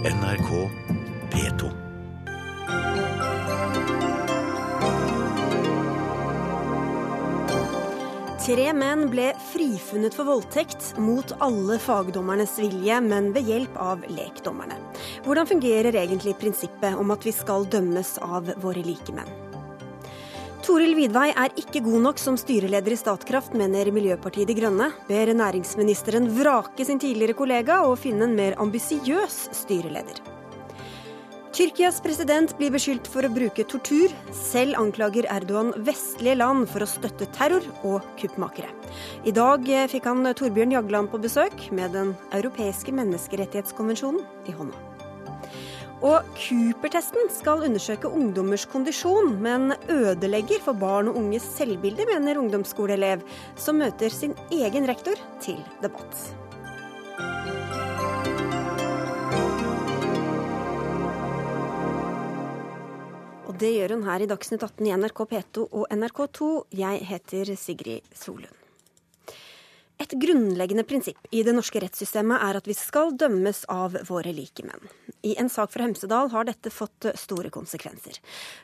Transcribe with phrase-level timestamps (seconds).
[0.00, 0.70] NRK
[1.30, 1.66] P2.
[8.40, 14.80] Tre menn ble frifunnet for voldtekt mot alle fagdommernes vilje, men ved hjelp av lekdommerne.
[15.28, 19.49] Hvordan fungerer egentlig prinsippet om at vi skal dømmes av våre likemenn?
[20.70, 24.92] Toril Vidvei er ikke god nok som styreleder i Statkraft, mener Miljøpartiet De Grønne.
[25.08, 30.20] Ber næringsministeren vrake sin tidligere kollega og finne en mer ambisiøs styreleder.
[31.50, 34.14] Tyrkias president blir beskyldt for å bruke tortur.
[34.30, 38.70] Selv anklager Erdogan vestlige land for å støtte terror og kuppmakere.
[39.26, 44.89] I dag fikk han Torbjørn Jagland på besøk med Den europeiske menneskerettighetskonvensjonen i hånda.
[46.00, 53.20] Og Cooper-testen skal undersøke ungdommers kondisjon, men ødelegger for barn og unges selvbilde, mener ungdomsskoleelev,
[53.60, 56.22] som møter sin egen rektor til debatt.
[63.44, 66.50] Og det gjør hun her i Dagsnytt 18 i NRK P2 og NRK2.
[66.80, 68.69] Jeg heter Sigrid Solund.
[70.00, 74.86] Et grunnleggende prinsipp i det norske rettssystemet er at vi skal dømmes av våre likemenn.
[75.28, 78.16] I en sak fra Hemsedal har dette fått store konsekvenser.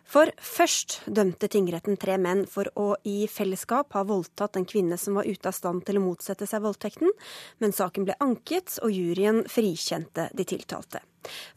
[0.08, 5.20] For først dømte tingretten tre menn for å i fellesskap ha voldtatt en kvinne som
[5.20, 7.12] var ute av stand til å motsette seg voldtekten,
[7.60, 11.04] men saken ble anket, og juryen frikjente de tiltalte.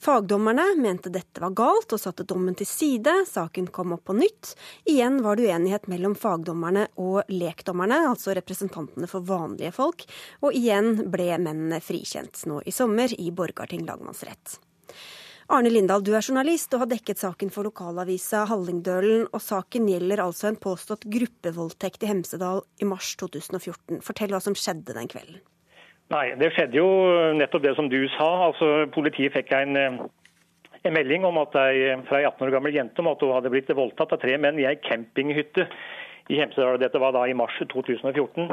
[0.01, 3.13] Fagdommerne mente dette var galt og satte dommen til side.
[3.29, 4.53] Saken kom opp på nytt.
[4.89, 10.05] Igjen var det uenighet mellom fagdommerne og lekdommerne, altså representantene for vanlige folk.
[10.43, 14.59] Og igjen ble mennene frikjent nå i sommer i Borgarting lagmannsrett.
[15.49, 19.23] Arne Lindahl, du er journalist og har dekket saken for lokalavisa Hallingdølen.
[19.33, 24.03] Og saken gjelder altså en påstått gruppevoldtekt i Hemsedal i mars 2014.
[24.05, 25.41] Fortell hva som skjedde den kvelden.
[26.09, 26.87] Nei, det skjedde jo
[27.37, 28.27] nettopp det som du sa.
[28.47, 33.03] Altså, Politiet fikk en, en melding om at ei, fra ei 18 år gammel jente
[33.03, 35.67] om at hun hadde blitt voldtatt av tre menn i ei campinghytte
[36.33, 36.79] i Hemsedal.
[36.81, 38.49] Dette var da i mars 2014.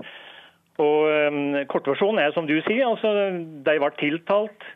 [0.84, 3.14] Og um, Kortversjonen er som du sier, altså,
[3.64, 4.68] de var tiltalt.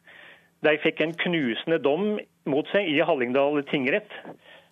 [0.65, 2.15] De fikk en knusende dom
[2.49, 4.17] mot seg i Hallingdal tingrett,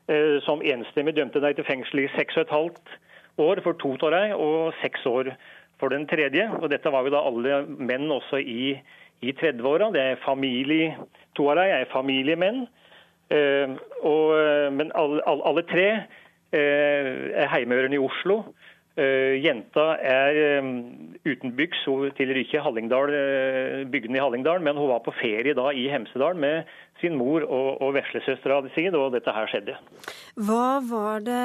[0.09, 2.97] uh, som enstemmig dømte dem til fengsel i seks og et halvt
[3.45, 5.35] år for to av dem, og seks år
[5.81, 6.49] for den tredje.
[6.61, 8.75] Og dette var jo da alle menn også i,
[9.23, 9.91] i 30-åra.
[9.95, 10.97] Det er familie,
[11.39, 12.65] To av dem er familiemenn.
[13.31, 13.75] Eh,
[14.09, 14.33] og,
[14.75, 18.41] men alle, alle tre eh, er heimehørende i Oslo.
[18.99, 20.71] Uh, jenta er um,
[21.55, 21.85] byks
[22.19, 26.35] tilhører ikke Hallingdal, uh, bygdene i Hallingdal, men hun var på ferie da i Hemsedal
[26.35, 26.67] med
[26.99, 29.77] sin mor og, og veslesøstera si og dette her skjedde.
[30.49, 31.45] Hva var, det,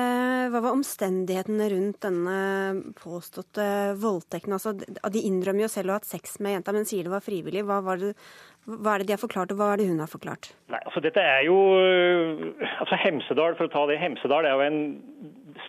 [0.49, 2.39] hva var omstendighetene rundt denne
[2.97, 3.67] påståtte
[4.01, 4.57] voldtekten?
[4.57, 7.21] Altså, de innrømmer jo selv å ha hatt sex med jenta, men sier det var
[7.21, 7.67] frivillig.
[7.69, 8.15] Hva, var det,
[8.65, 10.55] hva er det de har forklart, og hva er det hun har forklart?
[10.73, 11.59] Nei, altså dette er jo,
[12.81, 14.83] altså Hemsedal, for å ta det, Hemsedal er jo en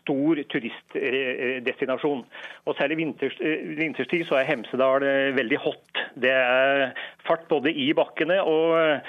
[0.01, 2.25] stor turistdestinasjon.
[2.65, 5.07] Og Særlig vinterstid så er Hemsedal
[5.37, 6.03] veldig hot.
[6.15, 6.91] Det er
[7.27, 9.01] fart både i bakkene og,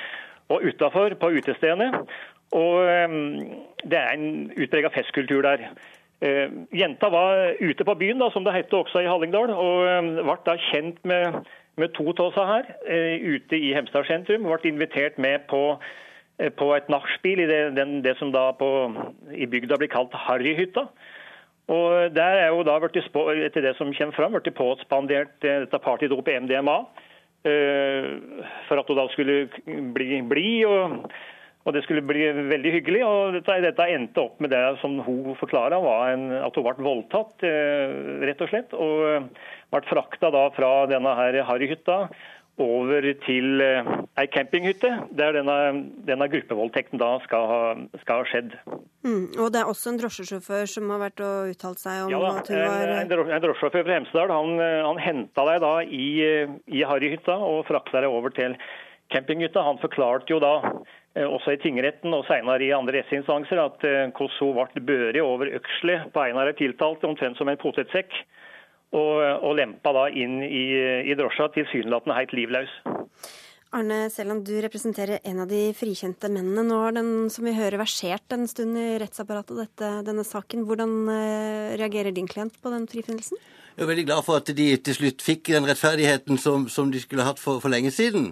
[0.49, 1.91] og utafor på utestedene.
[2.55, 2.87] Og
[3.83, 5.67] det er en utprega festkultur der.
[6.73, 10.55] Jenta var ute på byen, da, som det heter også i Hallingdal, og ble da
[10.71, 11.41] kjent med,
[11.75, 12.69] med to av oss her
[13.19, 14.47] ute i Hemsedal sentrum.
[14.47, 15.75] Ble invitert med på
[16.59, 18.67] på et nachspiel i det, den, det som da på,
[19.31, 20.87] i bygda blir kalt Harryhytta.
[21.71, 26.81] Og Der er jo da, etter det som kommer fram, blitt påspandert dette partydopet MDMA.
[28.67, 29.47] For at hun da skulle
[29.93, 31.09] bli blid og,
[31.65, 33.01] og, det skulle bli veldig hyggelig.
[33.05, 35.81] og Dette, dette endte opp med det som hun forklarer,
[36.45, 37.45] at hun ble voldtatt,
[38.29, 38.77] rett og slett.
[38.77, 39.29] Og
[39.73, 42.03] ble frakta da fra denne her Harryhytta
[42.61, 45.55] over til ei campinghytte, der denne,
[46.07, 47.59] denne gruppevoldtekten da skal ha,
[48.03, 48.55] skal ha skjedd.
[49.03, 52.21] Mm, og det er også en drosjesjåfør som har vært og uttalt seg om ja,
[52.23, 56.09] da, at hun var En, en drosjesjåfør fra Hemsedal han, han henta deg da i,
[56.71, 58.55] i Harryhytta og frakta deg over til
[59.13, 59.65] campinghytta.
[59.65, 60.55] Han forklarte jo da
[61.15, 63.83] også i tingretten og senere i andre rettsinstanser at
[64.15, 68.15] hvordan hun ble børet over økselet på en av de tiltalte, omtrent som en potetsekk
[68.93, 70.65] og, og lempa da inn i,
[71.09, 72.77] i drosja, tilsynelatende helt livløs.
[73.75, 76.63] Arne Seland, du representerer en av de frikjente mennene.
[76.63, 80.63] Nå har den som vi hører versert en stund i rettsapparatet, dette, denne saken.
[80.69, 83.41] Hvordan eh, reagerer din klient på den frifinnelsen?
[83.75, 87.01] Jeg er veldig glad for at de til slutt fikk den rettferdigheten som, som de
[87.03, 88.31] skulle hatt for, for lenge siden.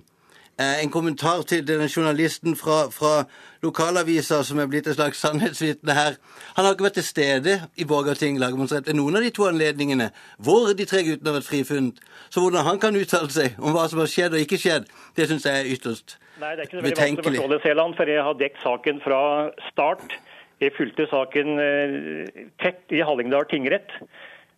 [0.62, 3.24] En kommentar til denne journalisten fra, fra
[3.64, 6.18] lokalavisa som er blitt et slags sannhetsvitne her.
[6.56, 10.12] Han har ikke vært til stede i Borgarting lagmannsrett ved noen av de to anledningene
[10.38, 12.04] hvor de tre guttene har vært frifunnet.
[12.30, 14.86] Så hvordan han kan uttale seg om hva som har skjedd og ikke skjedd,
[15.18, 16.44] det syns jeg er ytterst betenkelig.
[16.44, 18.68] Nei, det er ikke så veldig vanskelig å forstå det, Seland, for jeg har dekket
[18.68, 19.24] saken fra
[19.72, 20.16] start.
[20.62, 23.98] Jeg fulgte saken eh, tett i Hallingdal tingrett.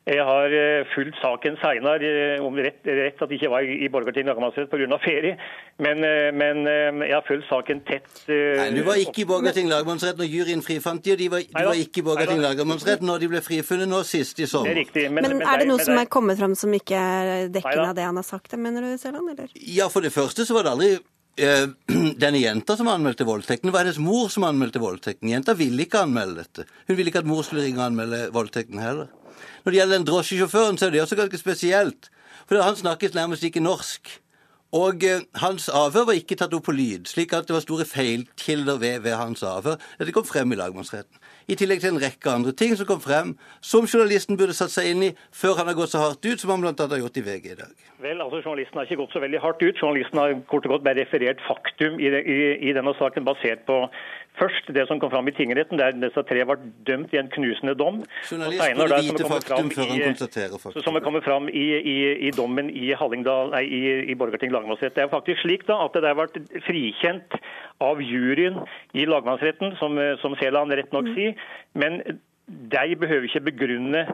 [0.05, 3.87] Jeg har eh, fulgt saken seinere, eh, om rett, rett at jeg ikke var i
[3.89, 4.99] Borgarting lagmannsrett pga.
[5.01, 5.33] ferie.
[5.81, 6.61] Men, eh, men,
[7.01, 8.11] jeg har fulgt saken tett.
[8.29, 11.65] Nei, Du var ikke i Borgarting lagmannsrett når juryen frifant de, og de var, du
[11.71, 14.69] var ikke i Borgarting lagmannsrett når de ble frifunnet nå sist i sommer.
[14.69, 15.07] Det er riktig.
[15.09, 18.05] Men, men, er det noe som er kommet fram som ikke er dekkende av det
[18.05, 19.33] han har sagt, mener du, Seland?
[19.33, 19.49] Eller?
[19.57, 20.93] Ja, for det første så var det aldri
[22.23, 25.33] denne jenta som anmeldte voldtekten, var hennes mor som anmeldte voldtekten.
[25.33, 26.69] Jenta ville ikke anmelde dette.
[26.85, 29.09] Hun ville ikke at mor skulle ringe og anmelde voldtekten heller.
[29.63, 32.09] Når det gjelder den drosjesjåføren, så er det også ganske spesielt.
[32.45, 34.19] For han snakket nærmest ikke norsk.
[34.75, 37.85] Og eh, hans avhør var ikke tatt opp på lyd, slik at det var store
[37.87, 39.79] feilkilder ved, ved hans avhør.
[39.99, 41.21] Dette kom frem i lagmannsretten.
[41.45, 44.89] I tillegg til en rekke andre ting som kom frem, som journalisten burde satt seg
[44.91, 46.73] inn i før han har gått så hardt ut som han bl.a.
[46.73, 47.85] har gjort i VG i dag.
[48.01, 49.81] Vel, altså Journalisten har ikke gått så veldig hardt ut.
[49.81, 52.39] Journalisten har kort og godt bare referert faktum i, i,
[52.69, 53.83] i denne saken basert på
[54.35, 57.75] Først det som kom fram i tingretten, der disse tre var dømt i en knusende
[57.79, 58.01] dom.
[58.27, 60.83] Journalist burde vite faktum før han konstaterer faktum.
[60.83, 61.95] Som er kommet fram i, i,
[62.27, 63.81] i dommen i, Hallingdal, nei, i,
[64.11, 64.95] i Borgarting lagmannsrett.
[64.97, 66.35] Det er faktisk slik da, at det har vært
[66.67, 67.39] frikjent
[67.83, 68.61] av juryen
[68.93, 71.15] i lagmannsretten, som, som Seland rett nok mm.
[71.17, 71.35] sier.
[71.73, 71.99] Men
[72.45, 74.05] de behøver ikke begrunne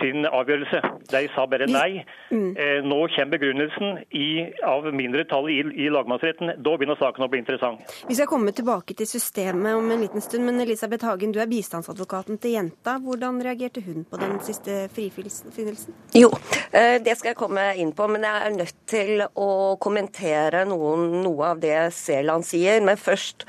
[0.00, 0.80] sin avgjørelse.
[1.10, 2.02] De sa bare nei.
[2.30, 2.50] Mm.
[2.56, 4.28] Eh, nå kommer begrunnelsen i,
[4.66, 6.54] av mindretallet i, i lagmannsretten.
[6.62, 7.82] Da begynner saken å bli interessant.
[8.08, 11.50] Vi skal komme tilbake til systemet om en liten stund, men Elisabeth Hagen, du er
[11.50, 12.98] bistandsadvokaten til jenta.
[13.02, 15.96] Hvordan reagerte hun på den siste frifinnelsen?
[16.16, 16.30] Jo,
[16.72, 19.50] eh, det skal jeg komme inn på, men jeg er nødt til å
[19.82, 22.80] kommentere noen, noe av det Seland sier.
[22.84, 23.46] Men først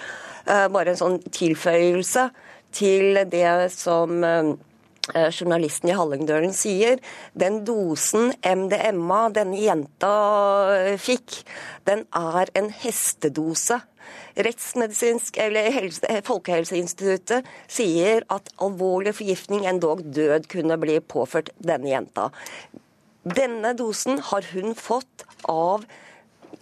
[0.47, 2.29] eh, bare en sånn tilføyelse
[2.71, 4.23] til det som
[5.09, 6.99] journalisten i Hallingdølen sier,
[7.33, 10.11] den dosen MDMA denne jenta
[10.75, 11.41] eh, fikk,
[11.89, 13.81] den er en hestedose.
[14.37, 21.91] Rettsmedisinsk eller helse, eh, Folkehelseinstituttet sier at alvorlig forgiftning, endog død, kunne bli påført denne
[21.91, 22.29] jenta.
[23.21, 25.85] Denne dosen har hun fått av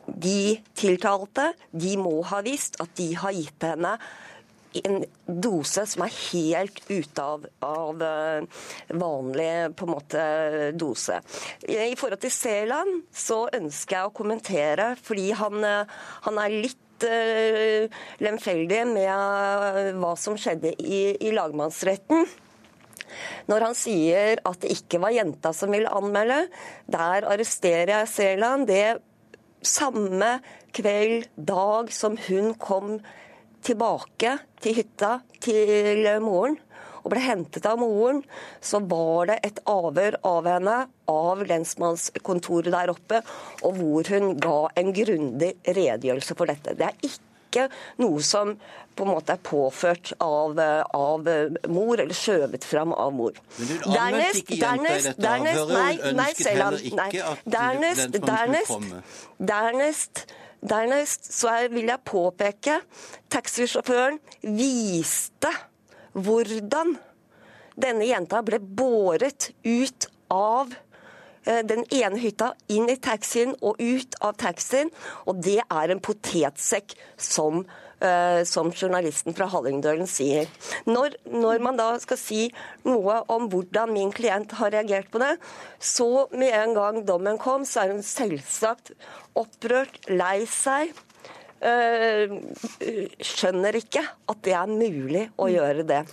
[0.10, 1.54] de tiltalte.
[1.72, 3.96] De må ha visst at de har gitt henne
[4.74, 10.26] en dose som er helt ute av, av eh, vanlig på en måte
[10.78, 11.20] dose.
[11.66, 16.86] I forhold til Seland så ønsker jeg å kommentere, fordi han, eh, han er litt
[17.00, 17.86] uh,
[18.20, 22.28] lemfeldig med hva som skjedde i, i lagmannsretten.
[23.50, 26.42] Når han sier at det ikke var jenta som ville anmelde,
[26.92, 28.68] der arresterer jeg Seland.
[28.68, 29.00] Det
[29.66, 30.38] samme
[30.76, 33.00] kveld, dag som hun kom
[33.66, 36.58] tilbake til hytta til moren
[37.00, 38.22] og ble hentet av moren,
[38.62, 40.76] så var det et avhør av henne
[41.10, 43.24] av lensmannskontoret der oppe,
[43.64, 46.76] og hvor hun ga en grundig redegjørelse for dette.
[46.78, 47.70] Det er ikke
[48.04, 48.52] noe som
[49.00, 51.30] på en måte er påført av, av
[51.72, 53.40] mor, eller skjøvet fram av mor.
[53.58, 56.04] Men hun anmeldte ikke i dette avhøret.
[56.04, 59.02] Hun ønsket heller ikke at lensmannen skulle komme.
[59.40, 60.26] Dernest
[60.60, 62.80] Dernest så vil jeg påpeke
[63.32, 65.52] taxisjåføren viste
[66.18, 66.98] hvordan
[67.80, 70.74] denne jenta ble båret ut av
[71.46, 74.92] eh, den ene hytta, inn i taxien og ut av taxien.
[75.26, 77.64] Og det er en potetsekk som
[78.48, 80.48] som journalisten fra Hallingdølen sier.
[80.88, 82.46] Når, når, man da skal si
[82.88, 85.34] noe om hvordan min klient har reagert på det,
[85.84, 88.94] så med en gang dommen kom, så er hun selvsagt
[89.40, 90.96] opprørt, lei seg.
[91.60, 92.40] Uh,
[93.20, 96.06] skjønner ikke at det er mulig å gjøre det.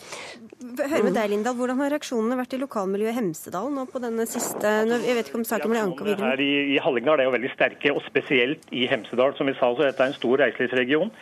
[0.56, 1.54] Hør med deg, Lindahl.
[1.54, 5.44] Hvordan har reaksjonene vært i lokalmiljøet Hemsedal nå på denne siste Jeg vet ikke om
[5.46, 6.32] saken ble anka videre?
[6.32, 9.36] Her i, i Hallingdal er jo veldig sterke, og spesielt i Hemsedal.
[9.38, 11.12] Som vi sa, så dette er en stor reiselivsregion.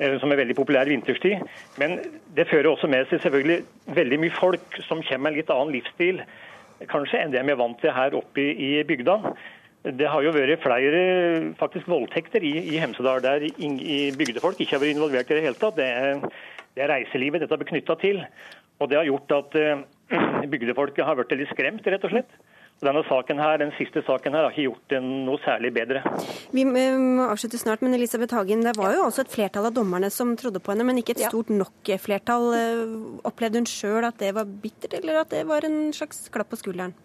[0.00, 1.42] Eh, som er veldig populær vinterstid.
[1.80, 1.98] Men
[2.36, 3.60] det fører også med seg selvfølgelig
[3.98, 6.22] veldig mye folk som kommer med en litt annen livsstil
[6.88, 9.18] kanskje enn det vi er vant til her oppe i, bygda.
[9.84, 11.02] Det har jo vært flere
[11.60, 15.60] faktisk voldtekter i, i Hemsedal der i bygdefolk ikke har vært involvert i det hele
[15.60, 15.76] tatt.
[15.76, 16.24] Det er,
[16.76, 18.22] det er reiselivet dette blir knytta til.
[18.80, 22.40] Og det har gjort at uh, bygdefolket har blitt litt skremt, rett og slett.
[22.80, 26.00] Denne saken her, Den siste saken her har ikke gjort det noe særlig bedre.
[26.56, 30.08] Vi må avslutte snart, men Elisabeth Hagen, det var jo også et flertall av dommerne
[30.14, 32.48] som trodde på henne, men ikke et stort nok flertall.
[33.28, 36.60] Opplevde hun sjøl at det var bittert, eller at det var en slags klapp på
[36.62, 36.96] skulderen?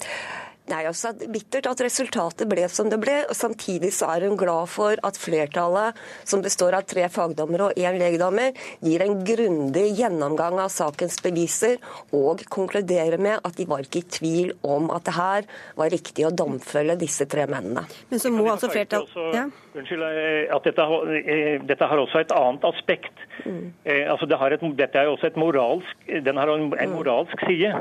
[0.72, 3.20] Nei, altså Bittert at resultatet ble som det ble.
[3.30, 7.78] og Samtidig så er hun glad for at flertallet, som består av tre fagdommere og
[7.78, 11.78] én legdommer, gir en grundig gjennomgang av sakens beviser
[12.16, 15.46] og konkluderer med at de var ikke i tvil om at det her
[15.78, 17.86] var riktig å domfølge disse tre mennene.
[18.10, 19.06] Men så må altså flertall...
[19.36, 19.46] Ja.
[19.76, 20.84] Unnskyld, eh, at dette,
[21.20, 23.24] eh, dette, har også et annet aspekt.
[23.44, 23.74] Mm.
[23.84, 27.74] Eh, altså det et, dette er også et moralsk, Den har en, en moralsk side.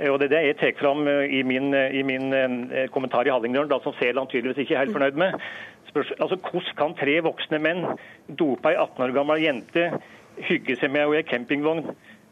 [0.00, 2.34] Eh, og Det er det jeg tar fram eh, i min, eh, i min
[2.90, 5.32] kommentar i Hallingdølen, som Seland tydeligvis ikke er helt fornøyd med.
[5.94, 7.84] Altså, Hvordan kan tre voksne menn
[8.38, 9.92] dope ei 18 år gammel jente,
[10.42, 11.84] hygge seg med henne i campingvogn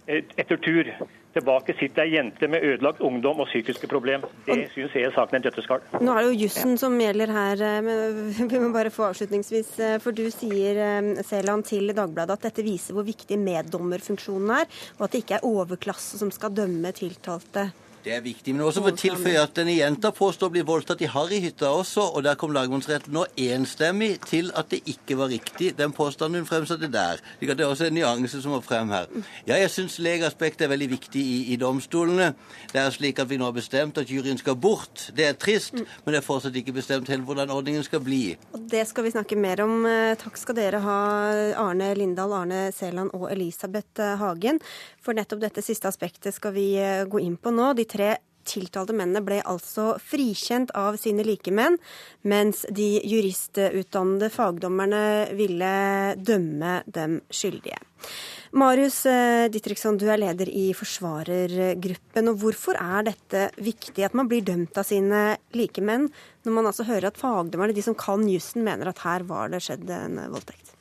[0.09, 0.90] etter tur?
[1.33, 4.27] Tilbake sitter ei jente med ødelagt ungdom og psykiske problem.
[4.45, 5.85] Det syns jeg er saken en døtteskall.
[6.05, 7.62] Nå er det jo jussen som gjelder her.
[7.69, 9.71] Eh, men Vi må bare få avslutningsvis.
[9.81, 14.69] Eh, for du sier eh, Seland, til Dagbladet at dette viser hvor viktig meddommerfunksjonen er,
[14.99, 17.71] og at det ikke er overklasse som skal dømme tiltalte.
[18.02, 18.54] Det er viktig.
[18.54, 22.09] Men også for å tilføye at denne jenta påstår å bli voldtatt i Harryhytta også,
[22.16, 26.49] og der kom lagmannsretten nå enstemmig til at det ikke var riktig, den påstanden hun
[26.49, 27.23] fremsatte der.
[27.38, 29.06] Det er også en nyanse som må frem her.
[29.47, 32.32] Ja, jeg syns legeaspektet er veldig viktig i, i, domstolene.
[32.73, 35.06] Det er slik at vi nå har bestemt at juryen skal bort.
[35.14, 38.35] Det er trist, men det er fortsatt ikke bestemt helt hvordan ordningen skal bli.
[38.56, 39.87] Og Det skal vi snakke mer om.
[39.87, 40.99] Eh, takk skal dere ha,
[41.62, 44.59] Arne Lindahl, Arne Seland og Elisabeth eh, Hagen.
[45.02, 47.73] For nettopp dette siste aspektet skal vi eh, gå inn på nå.
[47.78, 48.15] De tre
[48.49, 51.79] tiltalte mennene ble altså frikjent av sine likemenn,
[52.29, 55.03] mens de juristutdannede fagdommerne
[55.39, 55.73] ville
[56.19, 57.79] dømme dem skyldige.
[58.59, 62.29] Marius Ditriksson, Dittriksson, du er leder i forsvarergruppen.
[62.29, 65.23] og Hvorfor er dette viktig, at man blir dømt av sine
[65.57, 66.11] likemenn,
[66.45, 69.63] når man altså hører at fagdommerne, de som kan jussen, mener at her var det
[69.65, 70.75] skjedd en voldtekt?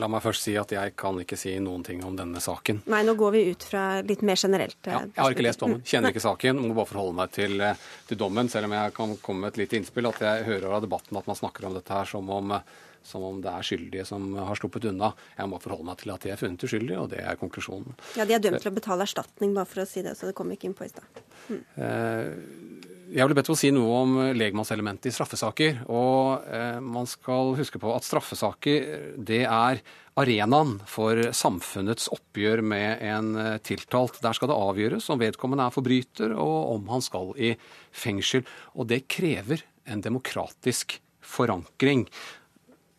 [0.00, 2.82] La meg først si at jeg kan ikke si noen ting om denne saken.
[2.90, 4.78] Nei, nå går vi ut fra litt mer generelt.
[4.86, 6.62] Ja, jeg har ikke lest dommen, kjenner ikke saken.
[6.62, 9.62] Må bare forholde meg til, eh, til, dommen, selv om jeg kan komme med et
[9.64, 10.10] lite innspill.
[10.10, 12.56] At jeg hører av debatten at man snakker om dette her som om,
[13.04, 15.12] som om det er skyldige som har sluppet unna.
[15.38, 17.94] Jeg må forholde meg til at de er funnet uskyldige, og det er konklusjonen.
[18.18, 20.34] Ja, De er dømt til å betale erstatning, bare for å si det, så det
[20.34, 21.22] kom ikke inn på i stad.
[21.52, 21.62] Mm.
[21.76, 25.82] Eh, jeg ble bedt om å si noe om legmannselementet i straffesaker.
[25.92, 29.82] og eh, Man skal huske på at straffesaker det er
[30.20, 34.20] arenaen for samfunnets oppgjør med en eh, tiltalt.
[34.24, 37.52] Der skal det avgjøres om vedkommende er forbryter, og om han skal i
[37.92, 38.46] fengsel.
[38.74, 42.06] Og det krever en demokratisk forankring.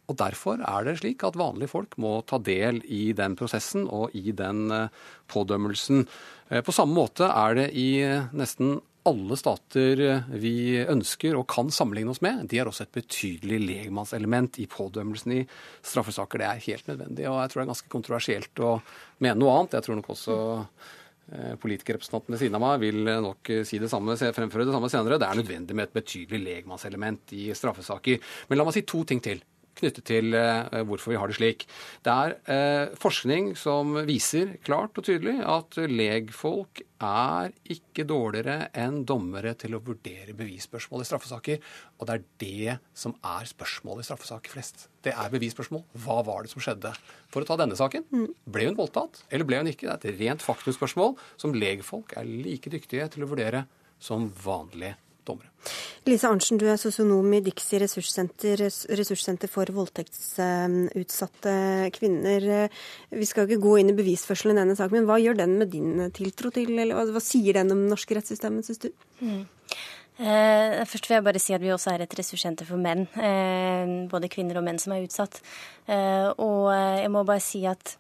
[0.06, 4.14] Og Derfor er det slik at vanlige folk må ta del i den prosessen og
[4.14, 6.06] i den eh, pådømmelsen.
[6.62, 7.90] På samme måte er det i
[8.38, 10.02] nesten alle stater
[10.42, 15.36] vi ønsker og kan sammenligne oss med, de har også et betydelig legmannselement i pådømmelsen
[15.38, 15.42] i
[15.86, 16.42] straffesaker.
[16.42, 18.76] Det er helt nødvendig, og jeg tror det er ganske kontroversielt å
[19.26, 19.78] mene noe annet.
[19.78, 24.18] Jeg tror nok også eh, politikerrepresentanten ved siden av meg vil nok si det samme,
[24.18, 25.20] fremføre det samme senere.
[25.22, 28.32] Det er nødvendig med et betydelig legmannselement i straffesaker.
[28.50, 29.44] Men la meg si to ting til
[29.79, 31.65] knyttet til eh, hvorfor vi har det slik.
[32.05, 39.03] Det er eh, forskning som viser klart og tydelig at legfolk er ikke dårligere enn
[39.08, 41.62] dommere til å vurdere bevisspørsmål i straffesaker.
[42.00, 44.88] Og det er det som er spørsmålet i straffesaker flest.
[45.05, 45.84] Det er bevisspørsmål.
[46.05, 46.94] Hva var det som skjedde?
[47.34, 48.08] For å ta denne saken.
[48.50, 49.91] Ble hun voldtatt, eller ble hun ikke?
[49.91, 53.65] Det er et rent faktumspørsmål som legfolk er like dyktige til å vurdere
[54.01, 54.96] som vanlige
[55.27, 55.50] dommere.
[56.05, 58.62] Lise Arntzen, du er sosionom i Dixie ressurssenter,
[59.00, 61.55] ressurssenter for voldtektsutsatte
[61.96, 62.70] kvinner.
[63.10, 65.74] Vi skal ikke gå inn i bevisførselen i denne saken, men hva gjør den med
[65.74, 68.89] din tiltro til, eller hva sier den om det norske rettssystemet, syns du?
[69.22, 69.44] Mm.
[70.15, 73.03] Eh, først vil jeg bare si at vi også er et ressurssenter for menn.
[73.20, 75.41] Eh, både kvinner og menn som er utsatt.
[75.91, 77.98] Eh, og jeg må bare si at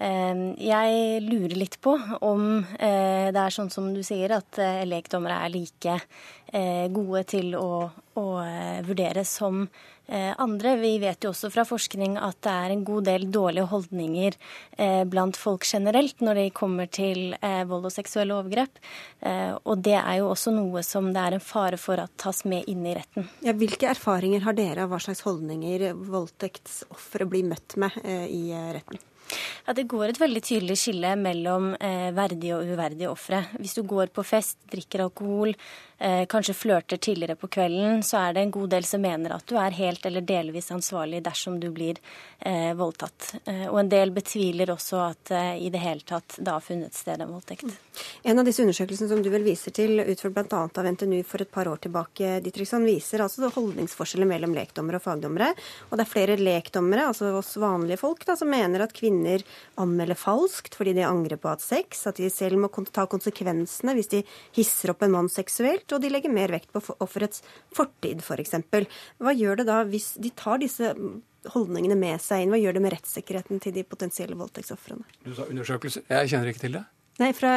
[0.00, 1.92] jeg lurer litt på
[2.24, 5.96] om eh, det er sånn som du sier, at eh, lekdommere er like
[6.48, 8.28] eh, gode til å, å
[8.86, 9.66] vurdere som
[10.12, 10.74] andre.
[10.76, 14.34] Vi vet jo også fra forskning at det er en god del dårlige holdninger
[15.08, 17.36] blant folk generelt når det kommer til
[17.70, 18.82] vold og seksuelle overgrep.
[19.62, 22.68] Og det er jo også noe som det er en fare for at tas med
[22.68, 23.30] inn i retten.
[23.46, 29.00] Ja, hvilke erfaringer har dere av hva slags holdninger voldtektsofre blir møtt med i retten?
[29.66, 33.44] Ja, Det går et veldig tydelig skille mellom eh, verdige og uverdige ofre.
[33.58, 35.54] Hvis du går på fest, drikker alkohol,
[36.02, 39.54] kanskje flørter tidligere på kvelden, så er det en god del som mener at du
[39.60, 42.00] er helt eller delvis ansvarlig dersom du blir
[42.38, 43.34] eh, voldtatt.
[43.44, 46.96] Eh, og en del betviler også at eh, i det hele tatt det har funnet
[46.96, 47.70] sted en voldtekt.
[48.22, 50.62] En av disse undersøkelsene som du vel viser til, utført bl.a.
[50.66, 55.52] av NTNU for et par år tilbake, Dietrichson, viser altså holdningsforskjeller mellom lekdommere og fagdommere.
[55.90, 59.44] Og det er flere lekdommere, altså oss vanlige folk, da, som mener at kvinner
[59.80, 64.10] anmelder falskt fordi de angrer på at sex, at de selv må ta konsekvensene hvis
[64.12, 64.22] de
[64.56, 67.44] hisser opp en mann seksuelt, og de legger mer vekt på offerets
[67.74, 68.56] fortid, f.eks.
[68.72, 68.88] For
[69.22, 70.94] Hva gjør det da hvis de tar disse
[71.52, 72.54] holdningene med seg inn?
[72.54, 75.06] Hva gjør det med rettssikkerheten til de potensielle voldtektsofrene?
[75.26, 76.06] Du sa undersøkelser.
[76.10, 76.84] Jeg kjenner ikke til det.
[77.20, 77.50] Nei, fra,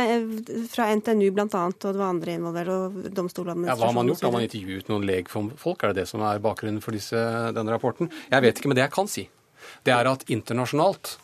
[0.68, 3.70] fra NTNU bl.a., og det var andre involvert, og domstoladministrasjonen.
[3.72, 4.25] Ja, hva har man gjort?
[4.27, 5.86] Har man intervjuet noen legfolk?
[5.86, 7.22] Er det det som er bakgrunnen for disse,
[7.56, 8.12] denne rapporten?
[8.34, 9.30] Jeg vet ikke, men det jeg kan si,
[9.88, 11.15] det er at internasjonalt,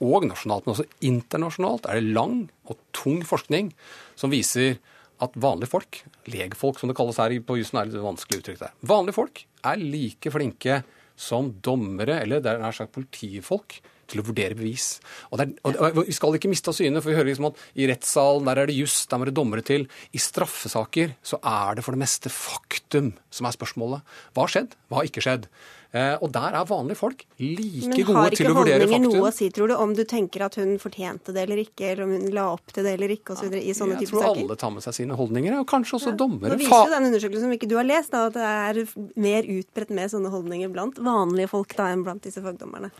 [0.00, 2.38] og nasjonalt, men også internasjonalt, er det lang
[2.70, 3.74] og tung forskning
[4.16, 4.78] som viser
[5.24, 6.00] at vanlige folk,
[6.32, 8.74] legfolk som det kalles her på jussen, er litt vanskelig uttrykk der.
[8.90, 10.82] Vanlige folk er like flinke
[11.20, 14.98] som dommere, eller det er nær sagt politifolk, til å vurdere bevis.
[15.30, 17.86] Og, er, og, Vi skal ikke miste av syne, for vi hører liksom at i
[17.90, 19.86] rettssalen der er det juss, der må det dommere til.
[20.10, 24.16] I straffesaker så er det for det meste faktum som er spørsmålet.
[24.34, 24.74] Hva har skjedd?
[24.88, 25.46] Hva har ikke skjedd?
[25.90, 28.12] Eh, og der er vanlige folk like gode til å vurdere faktum.
[28.14, 31.34] Men har ikke holdninger noe å si, tror du, om du tenker at hun fortjente
[31.34, 33.56] det eller ikke, eller om hun la opp til det eller ikke, osv.
[33.58, 34.28] i sånne typer saker?
[34.28, 36.18] Jeg tror alle tar med seg sine holdninger, og kanskje også ja.
[36.22, 36.54] dommere.
[36.54, 39.50] Nå viser jo den undersøkelsen som ikke du har lest, da, at det er mer
[39.58, 42.94] utbredt med sånne holdninger blant vanlige folk da, enn blant disse fagdommerne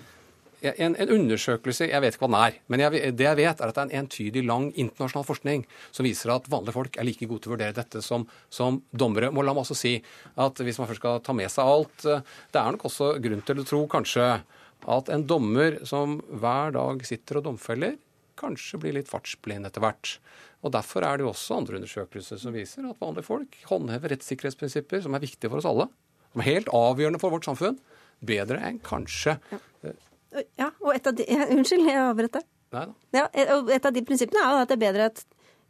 [0.61, 3.71] en, en, undersøkelse, jeg vet ikke hva den er, men jeg, det jeg vet, er
[3.71, 7.29] at det er en entydig lang internasjonal forskning som viser at vanlige folk er like
[7.31, 9.33] gode til å vurdere dette som, som dommere.
[9.33, 9.95] Må la meg også si
[10.41, 13.45] at hvis man først skal ta med seg alt eh, Det er nok også grunn
[13.47, 14.29] til å tro kanskje
[14.91, 17.97] at en dommer som hver dag sitter og domfeller,
[18.41, 20.15] kanskje blir litt fartsblind etter hvert.
[20.65, 25.05] Og Derfor er det jo også andre undersøkelser som viser at vanlige folk håndhever rettssikkerhetsprinsipper
[25.05, 25.89] som er viktige for oss alle,
[26.33, 27.81] som er helt avgjørende for vårt samfunn,
[28.21, 29.61] bedre enn kanskje ja.
[30.59, 32.49] Ja, og et av de, Unnskyld, jeg avbrøt deg.
[33.17, 35.25] Ja, et av de prinsippene er jo at det er bedre at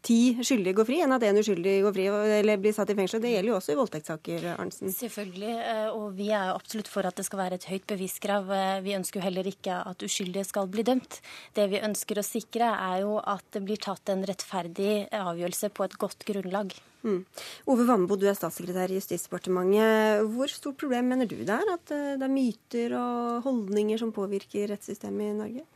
[0.07, 2.07] ti skyldige går fri, enn at en uskyldig går fri
[2.38, 3.23] eller blir satt i fengsel.
[3.23, 4.92] Det gjelder jo også i voldtektssaker, Arnsen.
[4.95, 8.52] Selvfølgelig, eh, og vi er jo absolutt for at det skal være et høyt beviskrav.
[8.57, 11.21] Eh, vi ønsker jo heller ikke at uskyldige skal bli dømt.
[11.57, 15.85] Det vi ønsker å sikre, er jo at det blir tatt en rettferdig avgjørelse på
[15.87, 16.76] et godt grunnlag.
[17.00, 17.25] Mm.
[17.73, 20.26] Ove Vannbo, du er statssekretær i Justisdepartementet.
[20.35, 24.12] Hvor stort problem mener du det er at eh, det er myter og holdninger som
[24.16, 25.69] påvirker rettssystemet i Norge?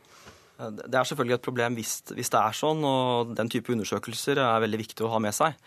[0.55, 4.63] Det er selvfølgelig et problem hvis, hvis, det er sånn, og den type undersøkelser er
[4.63, 5.57] veldig viktig å ha med seg.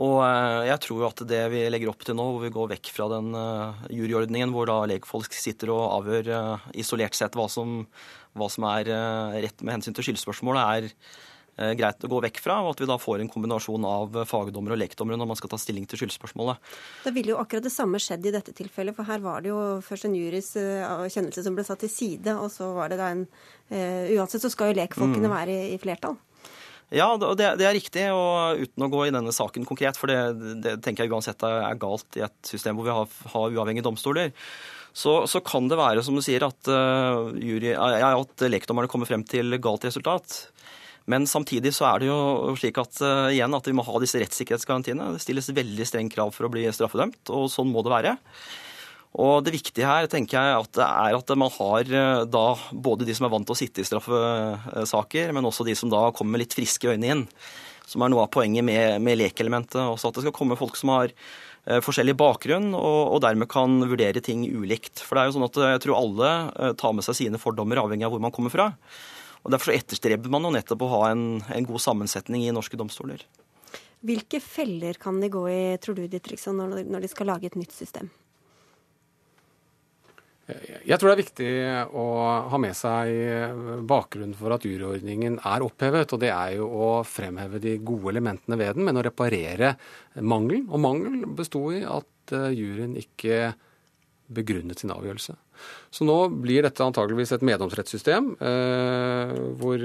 [0.00, 2.72] Og eh, jeg tror jo at det vi legger opp til nå, hvor vi går
[2.72, 6.32] vekk fra den uh, juryordningen hvor da legfolk sitter og avgjør
[6.80, 7.84] isolert sett hva som,
[8.34, 8.90] hva som er
[9.44, 12.88] rett med hensyn til skyldspørsmålet, er Eh, greit å gå vekk fra, og at vi
[12.90, 16.72] da får en kombinasjon av fagdommere og lekdommere når man skal ta stilling til skyldspørsmålet.
[17.04, 19.60] Da ville jo akkurat det samme skjedd i dette tilfellet, for her var det jo
[19.86, 23.10] først en jurys eh, kjennelse som ble satt til side, og så var det da
[23.14, 25.34] en uh, Uansett så skal jo lekfolkene mm.
[25.34, 26.18] være i, i flertall.
[26.94, 28.04] Ja, det, det, er riktig.
[28.14, 31.80] Og uten å gå i denne saken konkret, for det, det tenker jeg uansett er
[31.80, 34.34] galt i et system hvor vi har, har uavhengige domstoler,
[34.94, 39.10] så, så, kan det være, som du sier, at, uh, jury, ja, at lekdommerne kommer
[39.10, 40.36] frem til galt resultat.
[41.10, 44.20] Men samtidig så er det jo slik at uh, igjen at vi må ha disse
[44.22, 45.10] rettssikkerhetsgarantiene.
[45.14, 48.14] Det stilles veldig streng krav for å bli straffedømt, og sånn må det være.
[49.20, 53.08] Og det viktige her tenker jeg at det er at man har uh, da både
[53.08, 56.38] de som er vant til å sitte i straffesaker, men også de som da kommer
[56.38, 57.26] med litt friske øyne inn.
[57.84, 59.82] Som er noe av poenget med, med lekelementet.
[59.84, 63.76] Også at det skal komme folk som har uh, forskjellig bakgrunn, og, og, dermed kan
[63.84, 65.04] vurdere ting ulikt.
[65.04, 68.08] For det er jo sånn at jeg tror alle tar med seg sine fordommer, avhengig
[68.08, 68.72] av hvor man kommer fra.
[69.44, 73.22] Og Derfor etterstreber man jo nettopp å ha en, en, god sammensetning i norske domstoler.
[74.04, 77.72] Hvilke feller kan de gå i, tror du, Ditriksson, når de skal lage et nytt
[77.76, 78.10] system?
[80.44, 81.50] Jeg tror det er viktig
[81.96, 82.06] å
[82.52, 86.12] ha med seg bakgrunnen for at juryordningen er opphevet.
[86.12, 89.72] Og det er jo å fremheve de gode elementene ved den, men å reparere
[90.20, 90.66] mangelen.
[90.68, 93.54] Og mangelen besto i at eh, juryen ikke
[94.32, 95.34] begrunnet sin avgjørelse.
[95.92, 99.84] Så nå blir dette antageligvis et meddomsrettssystem eh, hvor,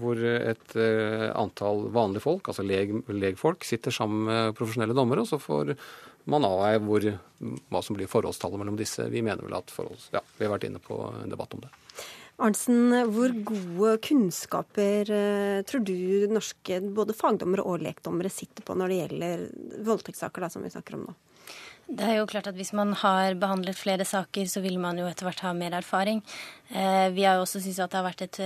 [0.00, 5.30] hvor, et eh, antall vanlige folk, altså leg, legfolk, sitter sammen med profesjonelle dommere, og
[5.30, 5.74] så får
[6.30, 7.16] man avveie
[7.72, 9.06] hva som blir forholdstallet mellom disse.
[9.10, 10.10] Vi mener vel at forholds...
[10.14, 11.72] Ja, vi har vært inne på en debatt om det.
[12.40, 18.92] Arntzen, hvor gode kunnskaper eh, tror du norske både fagdommere og lekdommere sitter på når
[18.92, 19.42] det gjelder
[19.84, 21.16] voldtektssaker, som vi snakker om nå?
[21.90, 25.08] Det er jo klart at Hvis man har behandlet flere saker, så vil man jo
[25.10, 26.22] etter hvert ha mer erfaring.
[26.70, 28.38] Vi har jo også syntes at det har vært et,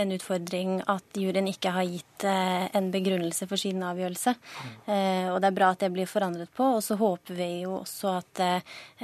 [0.00, 4.32] en utfordring at juryen ikke har gitt en begrunnelse for sin avgjørelse.
[4.88, 6.64] Og det er bra at det blir forandret på.
[6.78, 8.40] Og så håper vi jo også at,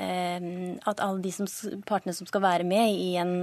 [0.00, 1.48] at alle de som,
[1.84, 3.34] partene som skal være med i en,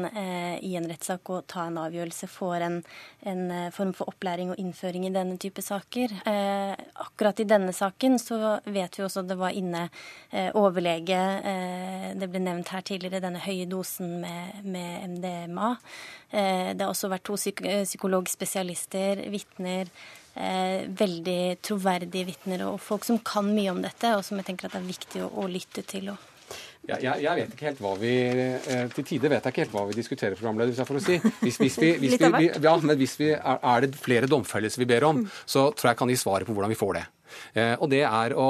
[0.58, 2.80] i en rettssak og ta en avgjørelse, får en,
[3.30, 6.18] en form for opplæring og innføring i denne type saker.
[7.06, 9.86] Akkurat i denne saken så vet vi også at det var inne
[10.58, 11.22] overlege.
[12.18, 15.76] Det ble nevnt her tidligere denne høye dosen med, med MDMA.
[16.30, 19.92] Eh, det har også vært to psyk psykologspesialister, vitner.
[20.32, 24.70] Eh, veldig troverdige vitner og folk som kan mye om dette, og som jeg tenker
[24.70, 26.14] at det er viktig å, å lytte til.
[26.14, 26.30] Og
[26.88, 29.76] ja, jeg, jeg, vet ikke helt hva vi eh, Til tider vet jeg ikke helt
[29.76, 31.20] hva vi diskuterer, programleder, for å si.
[31.44, 34.90] Hvis, hvis vi, hvis vi, ja, men hvis vi, er, er det flere domfellelser vi
[34.90, 37.06] ber om, så tror jeg jeg kan gi svaret på hvordan vi får det.
[37.84, 38.50] Og det er å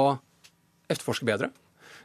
[0.90, 1.50] etterforske bedre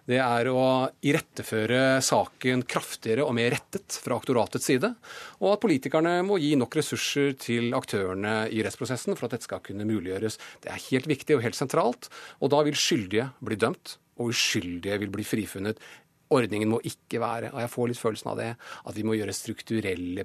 [0.08, 4.94] det er å iretteføre saken kraftigere og mer rettet fra aktoratets side,
[5.42, 9.64] og at politikerne må gi nok ressurser til aktørene i rettsprosessen for at dette skal
[9.66, 10.40] kunne muliggjøres.
[10.64, 12.08] Det er helt viktig og helt sentralt,
[12.40, 15.82] og da vil skyldige bli dømt, og uskyldige vil bli frifunnet.
[16.34, 19.36] Ordningen må ikke være, og jeg får litt følelsen av det, at vi må gjøre
[19.36, 20.24] strukturelle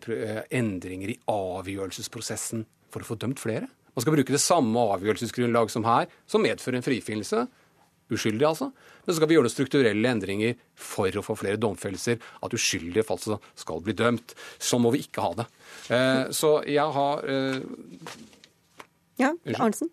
[0.55, 3.67] endringer i avgjørelsesprosessen for å få dømt flere.
[3.93, 7.45] Man skal bruke det samme avgjørelsesgrunnlag som her, som medfører en frifinnelse
[8.17, 8.69] uskyldige, altså.
[9.03, 12.21] Men så skal vi gjøre noen strukturelle endringer for å få flere domfellelser.
[12.43, 14.37] At uskyldige altså skal bli dømt.
[14.63, 15.49] Sånn må vi ikke ha det.
[15.95, 17.59] Eh, så jeg har eh...
[19.21, 19.91] Ja, Arnsen?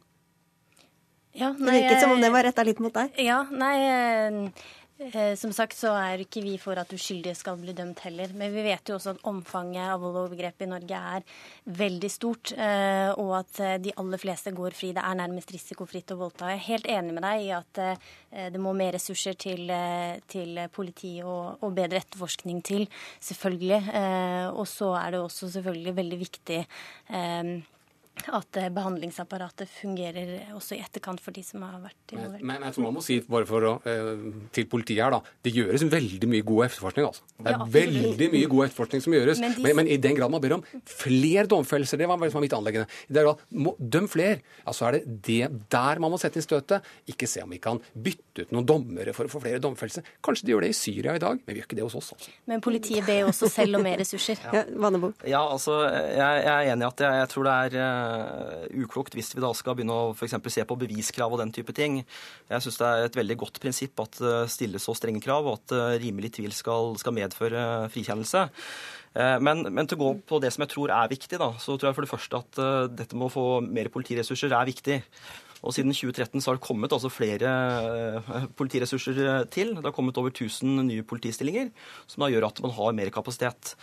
[1.38, 3.16] Ja, nei, det virket som om det var retta litt mot deg.
[3.24, 4.52] Ja, nei...
[5.00, 5.36] Eh...
[5.40, 8.34] Som sagt så er ikke vi for at uskyldige skal bli dømt heller.
[8.36, 11.26] Men vi vet jo også at omfanget av vold og overgrep i Norge er
[11.80, 12.54] veldig stort.
[12.54, 14.92] Eh, og at eh, de aller fleste går fri.
[14.96, 16.52] Det er nærmest risikofritt å voldta.
[16.52, 17.82] Jeg er helt enig med deg i at
[18.30, 19.72] det må mer ressurser til,
[20.30, 22.86] til politi og, og, bedre etterforskning til,
[23.26, 23.80] selvfølgelig.
[24.54, 26.60] Og så er det også selvfølgelig veldig viktig
[28.28, 32.44] at eh, behandlingsapparatet fungerer også i etterkant for de som har vært involvert.
[32.44, 34.10] Men, men jeg tror man må si bare for å, eh,
[34.56, 35.22] til politiet her, da.
[35.46, 37.10] Det gjøres veldig mye god etterforskning.
[37.10, 37.26] altså.
[37.40, 39.44] Det er ja, veldig mye god etterforskning som gjøres.
[39.44, 39.66] Men, de...
[39.66, 42.90] men, men, i den grad man ber om flere domfellelser, det var liksom mitt anleggende.
[43.10, 44.42] I den grad, må, døm flere.
[44.70, 46.86] Altså er det, det der man må sette inn støtet.
[47.10, 50.06] Ikke se om vi kan bytte ut noen dommere for å få flere domfellelser.
[50.26, 52.14] Kanskje de gjør det i Syria i dag, men vi gjør ikke det hos oss.
[52.16, 52.36] altså.
[52.50, 54.40] Men politiet ber jo også selv om mer ressurser.
[54.54, 54.66] ja.
[55.30, 58.09] Ja, altså, jeg, jeg, er enig i at jeg, jeg tror det er uh,
[58.84, 62.02] uklokt hvis vi da skal begynne å for se på beviskrav og den type ting.
[62.50, 65.60] Jeg syns det er et veldig godt prinsipp at det stilles så strenge krav, og
[65.60, 68.48] at uh, rimelig tvil skal, skal medføre frikjennelse.
[69.42, 71.90] Men, men, til å gå på det som jeg tror er viktig, da, så tror
[71.90, 72.60] jeg for det første at
[72.94, 75.00] dette med å få mer politiressurser er viktig.
[75.60, 79.74] Og siden 2013 så har det kommet altså flere eh, politiressurser eh, til.
[79.76, 81.72] Det har kommet over 1000 nye politistillinger,
[82.08, 83.74] som da gjør at man har mer kapasitet.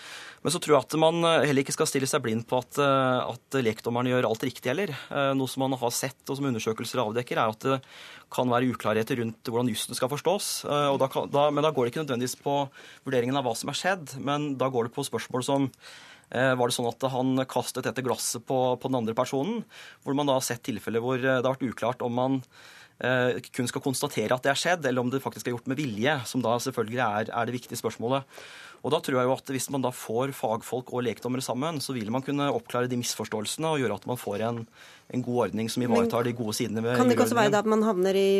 [0.44, 2.80] Men så tror jeg at man eh, heller ikke skal stille seg blind på at,
[2.80, 4.94] at lekdommerne gjør alt riktig heller.
[5.36, 7.78] Noe som man har sett, og som undersøkelser avdekker, er at det
[8.32, 10.50] kan være uklarheter rundt hvordan jussen skal forstås.
[10.66, 12.58] Da kan, da, men da går det ikke nødvendigvis på
[13.06, 15.70] vurderingen av hva som er skjedd, men da går det på spørsmål som
[16.30, 19.60] var det sånn at han kastet dette glasset på, på den andre personen?
[20.02, 22.40] Hvor man da har sett tilfeller hvor eh, det har vært uklart om man
[22.98, 25.78] eh, kun skal konstatere at det er skjedd, eller om det faktisk er gjort med
[25.78, 28.26] vilje, som da selvfølgelig er, er det viktige spørsmålet.
[28.84, 31.94] Og da tror jeg jo at Hvis man da får fagfolk og lekdommere sammen, så
[31.96, 34.60] vil man kunne oppklare de misforståelsene og gjøre at man får en,
[35.14, 37.70] en god ordning som ivaretar de gode sidene ved Kan det ikke også være at
[37.70, 38.30] man havner i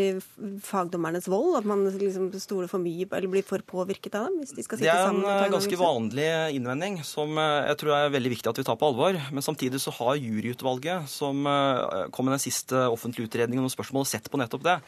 [0.67, 1.57] fagdommernes vold?
[1.61, 4.41] At man liksom stoler for mye eller blir for påvirket av dem?
[4.43, 5.25] hvis de skal sitte sammen?
[5.25, 8.67] Det er en ganske vanlig innvending som eh, jeg tror er veldig viktig at vi
[8.67, 9.21] tar på alvor.
[9.33, 14.13] Men samtidig så har juryutvalget, som eh, kom med den siste offentlige utredningen om spørsmålet,
[14.15, 14.79] sett på nettopp det.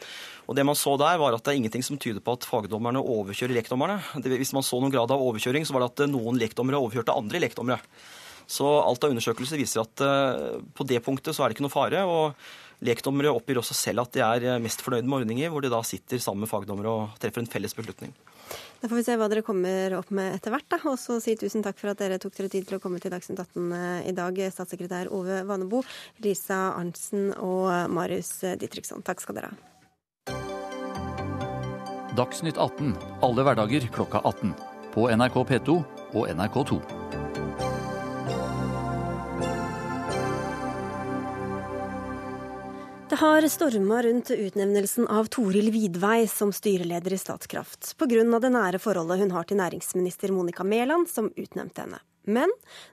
[0.49, 3.01] Og det man så der, var at det er ingenting som tyder på at fagdommerne
[3.01, 3.99] overkjører lekdommerne.
[4.25, 7.43] Hvis man så noen grad av overkjøring, så var det at noen lekdommere overkjørte andre
[7.43, 7.79] lekdommere.
[8.49, 11.73] Så alt av undersøkelser viser at uh, på det punktet så er det ikke noe
[11.75, 12.01] fare.
[12.01, 12.33] og
[12.79, 15.81] Lekdommere oppgir også selv at de er eh, mest fornøyd med ordninger hvor de da
[15.83, 18.13] sitter sammen med fagdommere og treffer en felles beslutning.
[18.79, 20.77] Da får vi se hva dere kommer opp med etter hvert.
[20.87, 23.11] Og så si tusen takk for at dere tok dere tid til å komme til
[23.11, 25.83] Dagsnytt 18 eh, i dag, statssekretær Ove Vanebo,
[26.23, 28.31] Lisa Arntzen og Marius
[28.63, 29.03] Ditriksson.
[29.03, 29.59] Takk skal dere ha.
[32.15, 32.95] Dagsnytt 18
[33.27, 34.55] alle hverdager klokka 18.
[34.93, 35.83] På NRK P2
[36.17, 36.79] og NRK2.
[43.09, 48.39] Det har storma rundt utnevnelsen av Toril Vidvei som styreleder i Statkraft, pga.
[48.39, 52.01] det nære forholdet hun har til næringsminister Monica Mæland, som utnevnte henne.
[52.27, 52.51] Men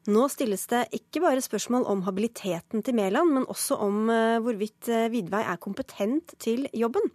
[0.08, 4.88] nå stilles det ikke bare spørsmål om habiliteten til Mæland, men også om eh, hvorvidt
[4.92, 7.10] eh, Vidvei er kompetent til jobben.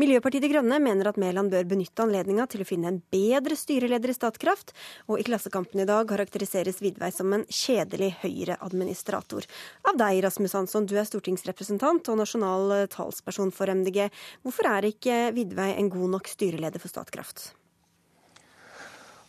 [0.00, 4.12] Miljøpartiet De Grønne mener at Mæland bør benytte anledninga til å finne en bedre styreleder
[4.12, 4.74] i Statkraft,
[5.08, 9.48] og i Klassekampen i dag karakteriseres Vidvei som en kjedelig Høyre-administrator.
[9.88, 14.08] Av deg, Rasmus Hansson, du er stortingsrepresentant og nasjonal eh, talsperson for MDG.
[14.44, 17.52] Hvorfor er ikke Vidvei en god nok styreleder for Statkraft?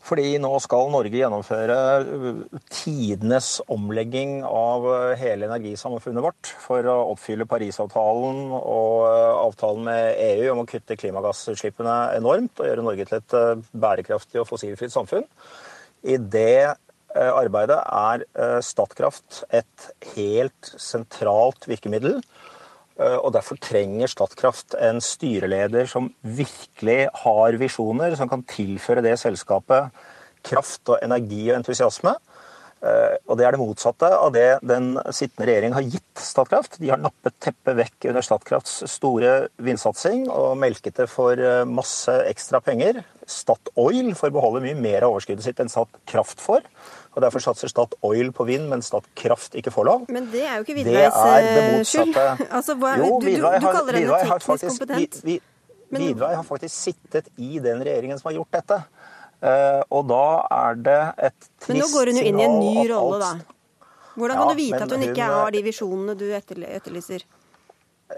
[0.05, 6.97] Fordi nå skal Norge gjennomføre uh, tidenes omlegging av uh, hele energisamfunnet vårt for å
[7.15, 13.07] oppfylle Parisavtalen og uh, avtalen med EU om å kutte klimagassutslippene enormt og gjøre Norge
[13.09, 15.25] til et bærekraftig og fossilfritt samfunn.
[16.05, 16.75] I det
[17.15, 18.25] arbeidet er
[18.65, 22.19] Statkraft et helt sentralt virkemiddel.
[22.95, 29.91] Og Derfor trenger Statkraft en styreleder som virkelig har visjoner, som kan tilføre det selskapet
[30.45, 32.15] kraft og energi og entusiasme.
[32.85, 36.77] Eh, og det er det motsatte av det den sittende regjering har gitt Statkraft.
[36.81, 42.13] De har nappet teppet vekk under Statkrafts store vindsatsing og melket det for eh, masse
[42.27, 43.01] ekstra penger.
[43.25, 46.67] Statoil får beholde mye mer av overskuddet sitt enn Statkraft får.
[47.15, 50.05] Og Derfor satser Statoil på vind, men Statkraft ikke får lov.
[50.11, 52.17] Men det er jo ikke Vidveis eh, skyld.
[52.57, 55.19] altså, hva, jo, du, du, du, kaller henne teknisk faktisk, kompetent.
[55.23, 58.81] Vi, vi, Vidvei har faktisk sittet i den regjeringen som har gjort dette.
[59.45, 60.25] Uh, og da
[60.57, 63.55] er det et trist Men nå går hun jo inn i en ny rolle, da.
[64.15, 67.25] Hvordan kan ja, du vite at hun, hun ikke har de visjonene du etterlyser?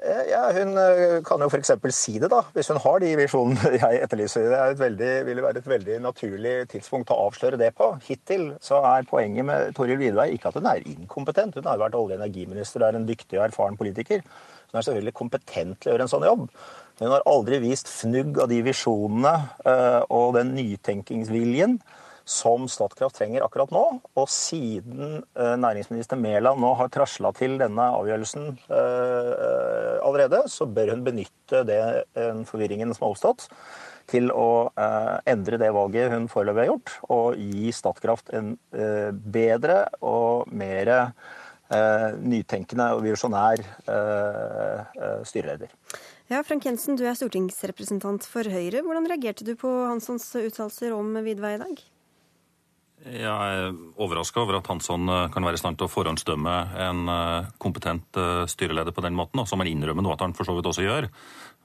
[0.05, 1.71] Ja, Hun eh, kan jo f.eks.
[1.95, 4.49] si det, da, hvis hun har de visjonene jeg etterlyser.
[4.51, 7.89] Det et veldig, ville være et veldig naturlig tidspunkt å avsløre det på.
[8.05, 11.57] Hittil så er poenget med Toril Vidvei ikke at hun er inkompetent.
[11.57, 14.21] Hun har jo vært olje- og energiminister, er en dyktig og erfaren politiker.
[14.67, 16.47] Hun er selvfølgelig kompetent til å gjøre en sånn jobb.
[16.97, 19.33] Men hun har aldri vist fnugg av de visjonene
[19.65, 21.79] eh, og den nytenkingsviljen
[22.27, 23.83] som Statkraft trenger akkurat nå.
[24.19, 30.67] Og siden eh, næringsminister Mæland nå har trasla til denne avgjørelsen eh, eh, allerede, så
[30.67, 33.47] bør hun benytte den forvirringen som har oppstått,
[34.07, 34.69] til å
[35.27, 38.53] endre det valget hun foreløpig har gjort, og gi Statkraft en
[39.35, 40.91] bedre og mer
[42.23, 43.65] nytenkende og visjonær
[45.27, 45.75] styreleder.
[46.31, 48.79] Ja, Frank Jensen, du er stortingsrepresentant for Høyre.
[48.87, 51.87] Hvordan reagerte du på Hanssons uttalelser om Vidvei i dag?
[53.05, 57.12] Jeg er overraska over at Hansson eh, kan være i stand til å forhåndsdømme en
[57.13, 60.55] eh, kompetent eh, styreleder på den måten, som han innrømmer nå at han for så
[60.57, 61.07] vidt også gjør.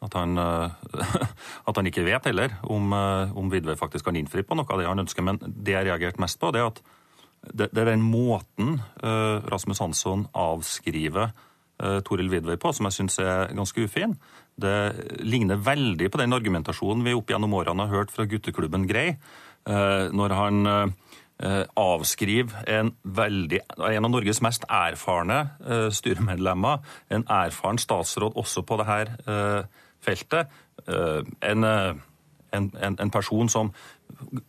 [0.05, 0.37] At han,
[1.69, 4.89] at han ikke vet heller om, om Vidvei faktisk kan innfri på noe av det
[4.91, 5.25] han ønsker.
[5.25, 6.83] Men det jeg reagerte mest på, det er at
[7.43, 8.81] det, det er den måten
[9.51, 11.31] Rasmus Hansson avskriver
[12.07, 14.17] Toril Vidvei på, som jeg syns er ganske ufin.
[14.59, 14.75] Det
[15.23, 19.15] ligner veldig på den argumentasjonen vi opp gjennom årene har hørt fra gutteklubben Grei,
[19.63, 20.67] når han
[21.79, 28.79] avskrive en, veldig, en av Norges mest erfarne eh, styremedlemmer, en erfaren statsråd også på
[28.83, 33.69] dette eh, feltet, en, en, en person som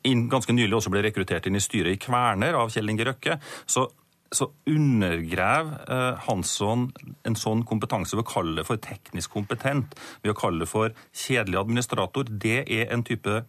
[0.02, 3.38] ganske nylig også ble rekruttert inn i styret i Kverner av Kjell Inge Røkke.
[3.70, 3.86] Så
[4.34, 6.88] så undergraver eh, Hansson
[7.28, 10.96] en sånn kompetanse ved å kalle det for teknisk kompetent, ved å kalle det for
[11.14, 12.30] kjedelig administrator.
[12.30, 13.44] Det er en type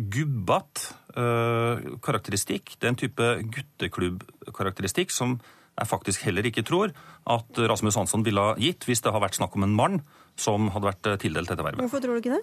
[0.00, 2.76] gubbete uh, karakteristikk.
[2.78, 5.38] Det er en type gutteklubbkarakteristikk som
[5.80, 6.92] jeg faktisk heller ikke tror
[7.30, 10.00] at Rasmus Hansson ville ha gitt hvis det hadde vært snakk om en mann
[10.40, 11.82] som hadde vært eh, tildelt dette vervet.
[11.84, 12.42] Hvorfor tror du ikke det?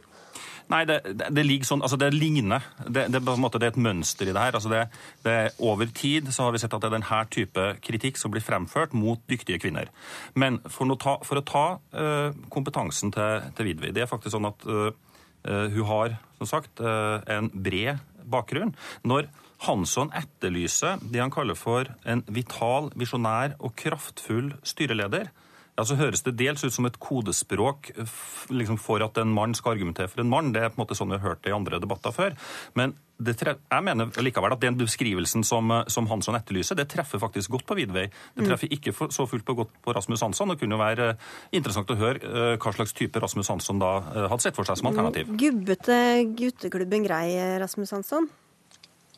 [0.67, 2.65] Nei, det, det, det ligger sånn, altså det ligner.
[2.84, 4.58] Det, det, på en måte, det er et mønster i det her.
[4.58, 4.82] Altså det,
[5.24, 8.43] det, over tid så har vi sett at det er denne type kritikk som blir
[8.43, 9.89] fremført mot dyktige kvinner.
[10.36, 11.65] Men for, å ta, for å ta
[11.96, 14.91] uh, kompetansen til, til Vidvi Det er faktisk sånn at uh,
[15.48, 18.76] hun har som sagt eh, en bred bakgrunn.
[19.08, 19.30] Når
[19.66, 25.32] Hansson etterlyser det han kaller for en vital, visjonær og kraftfull styreleder,
[25.78, 27.92] ja, så høres det dels ut som et kodespråk
[28.50, 30.50] liksom for at en mann skal argumentere for en mann.
[30.56, 32.34] Det er på en måte sånn vi har hørt det i andre debatter før.
[32.80, 37.68] Men jeg mener likevel at den beskrivelsen som, som, Hansson etterlyser, det treffer faktisk godt
[37.70, 38.08] på Vidvei.
[38.10, 38.50] Det mm.
[38.50, 40.54] treffer ikke så fullt på godt på Rasmus Hansson.
[40.54, 43.94] Det kunne jo være eh, interessant å høre uh, hva slags type Rasmus Hansson da
[44.02, 45.30] uh, hadde sett for seg som alternativ.
[45.38, 46.02] Gubbete
[46.38, 48.30] gutteklubben grei, Rasmus Hansson?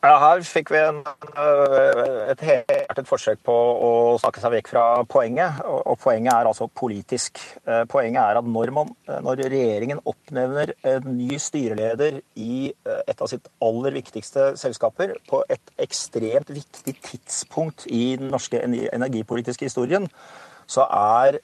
[0.00, 1.98] Ja, her fikk vi en, eh,
[2.32, 3.90] et helhjertet forsøk på å
[4.22, 5.58] snakke seg vekk fra poenget.
[5.68, 7.36] Og poenget er altså politisk.
[7.66, 12.72] Eh, poenget er at når, man, eh, når regjeringen oppnevner en ny styreleder i
[13.06, 19.68] et av sitt aller viktigste selskaper på et ekstremt viktig tidspunkt i den norske energipolitiske
[19.68, 20.08] historien,
[20.70, 21.40] så er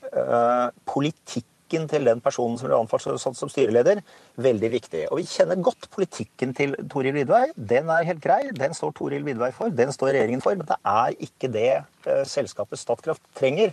[0.86, 4.00] politikk politikken til den personen som ble ansatt som styreleder,
[4.36, 5.08] veldig viktig.
[5.10, 7.52] Og vi kjenner godt politikken til Toril Vidvei.
[7.56, 8.50] Den er helt grei.
[8.54, 9.68] Den står Toril Vidvei for.
[9.70, 10.54] Den står regjeringen for.
[10.54, 13.72] Men det er ikke det eh, selskapet Statkraft trenger.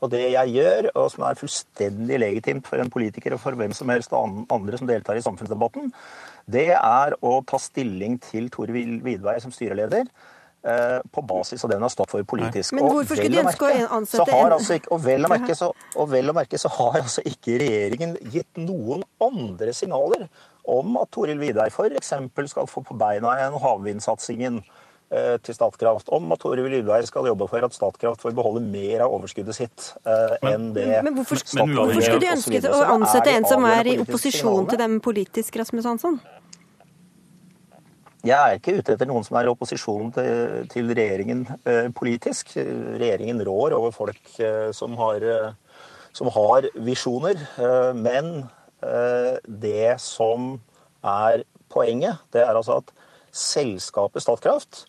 [0.00, 3.72] Og det jeg gjør, og som er fullstendig legitimt for en politiker og for hvem
[3.72, 5.92] som helst og andre som deltar i samfunnsdebatten,
[6.48, 10.08] det er å ta stilling til Toril Vidvei som styreleder
[10.60, 12.74] på basis av det hun har stått for politisk.
[12.76, 15.70] Men hvorfor skulle de ønske å ansette en altså ikke, og, vel å merke så,
[15.96, 20.26] og vel å merke så har altså ikke regjeringen gitt noen andre signaler
[20.68, 22.12] om at Toril Vidar f.eks.
[22.52, 26.10] skal få på beina en havvindsatsingen eh, til Statkraft.
[26.12, 29.92] Om at Toril Vidar skal jobbe for at Statkraft får beholde mer av overskuddet sitt
[30.04, 33.66] eh, enn det Men, men hvorfor, men, hvorfor skulle de ønske å ansette en som
[33.70, 36.20] er i opposisjon til dem politisk, Rasmus Hansson?
[38.20, 42.52] Jeg er ikke ute etter noen som er i opposisjon til, til regjeringen eh, politisk.
[43.00, 47.40] Regjeringen rår over folk eh, som har, eh, har visjoner.
[47.56, 48.28] Eh, men
[48.84, 50.52] eh, det som
[51.00, 52.92] er poenget, det er altså at
[53.32, 54.84] selskapet Statkraft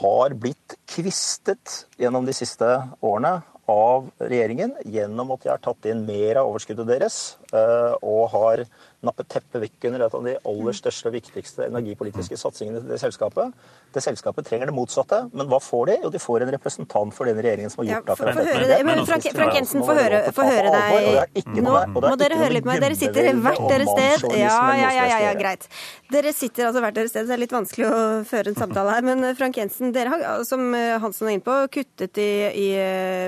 [0.00, 2.66] har blitt kvistet gjennom de siste
[3.04, 7.18] årene av regjeringen gjennom at de har tatt inn mer av overskuddet deres
[7.52, 8.64] eh, og har
[9.06, 12.98] nappe teppet vekk under et av de aller største og viktigste energipolitiske satsingene til det
[12.98, 13.54] selskapet.
[13.94, 15.94] Det selskapet trenger det motsatte, men hva får de?
[16.02, 18.64] Jo, de får en representant for den regjeringen som har gjort ja, for, for for
[18.66, 18.78] det.
[18.88, 21.52] Men Frank, Frank Jensen, få høre, høre, deg.
[21.62, 22.82] Nå må dere høre litt med meg.
[22.88, 24.26] Dere sitter hvert deres sted.
[24.38, 25.68] Ja, ja, ja, ja, greit.
[26.10, 27.30] Dere sitter altså hvert deres sted.
[27.30, 29.06] Det er litt vanskelig å føre en samtale her.
[29.06, 32.68] Men eh, Frank Jensen, dere har, som eh, Hansen er inne på, kuttet i, i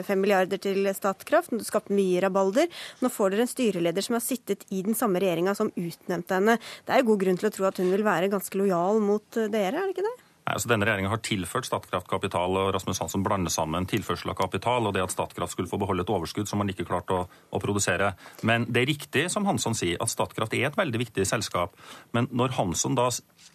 [0.02, 1.54] 5 eh, milliarder til Statkraft.
[1.66, 2.68] Skapt mye rabalder.
[3.04, 6.56] Nå får dere en styreleder som har sittet i den samme regjeringa som utnevnte henne.
[6.88, 9.52] Det er god grunn til å tro at hun vil være ganske lojal mot eh,
[9.52, 10.16] dere, er det ikke det?
[10.50, 14.38] Nei, altså Denne regjeringa har tilført Statkraft kapital, og Rasmus Hansson blander sammen tilførsel av
[14.40, 17.28] kapital og det at Statkraft skulle få beholde et overskudd som man ikke klarte å,
[17.54, 18.08] å, produsere.
[18.42, 21.78] Men det er riktig som Hansson sier, at Statkraft er et veldig viktig selskap.
[22.16, 23.06] Men når Hansson da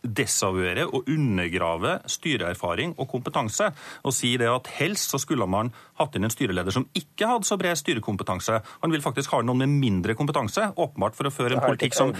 [0.05, 3.71] desavuerer og undergraver styreerfaring og kompetanse.
[4.05, 7.47] Og sier det at helst så skulle man hatt inn en styreleder som ikke hadde
[7.47, 8.59] så bred styrekompetanse.
[8.83, 12.13] Han vil faktisk ha noen med mindre kompetanse, åpenbart for å føre en politikk som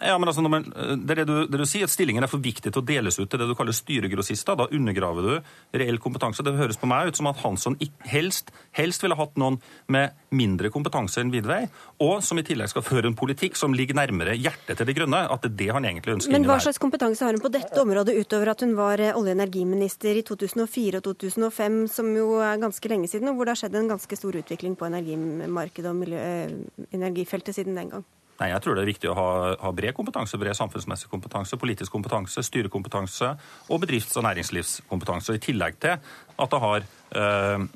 [0.00, 2.42] Ja, men altså, man, det, er det, du, det du sier, at stillingen er for
[2.44, 4.58] viktig til å deles ut til det du kaller styregrossister.
[4.60, 6.44] Da undergraver du reell kompetanse.
[6.44, 7.78] Det høres på meg ut som at Hansson
[8.10, 9.60] helst, helst ville hatt noen
[9.92, 11.64] med mindre kompetanse enn Vidvei,
[12.02, 15.24] og som i tillegg skal føre en politikk som ligger nærmere hjertet til De grønne.
[15.30, 16.34] At det er det han egentlig ønsker.
[16.34, 19.16] Men hva slags kompetanse kompetanse har hun på dette området, utover at hun var eh,
[19.16, 23.44] olje- og energiminister i 2004 og 2005, som jo er ganske lenge siden, og hvor
[23.44, 27.90] det har skjedd en ganske stor utvikling på energimarkedet og miljø, eh, energifeltet siden den
[27.90, 28.04] gang?
[28.40, 29.28] Nei, Jeg tror det er viktig å ha,
[29.62, 33.30] ha, bred kompetanse, bred samfunnsmessig kompetanse, politisk kompetanse, styrekompetanse
[33.70, 35.36] og bedrifts- og næringslivskompetanse.
[35.36, 36.82] I tillegg til at det har
[37.14, 37.66] eh,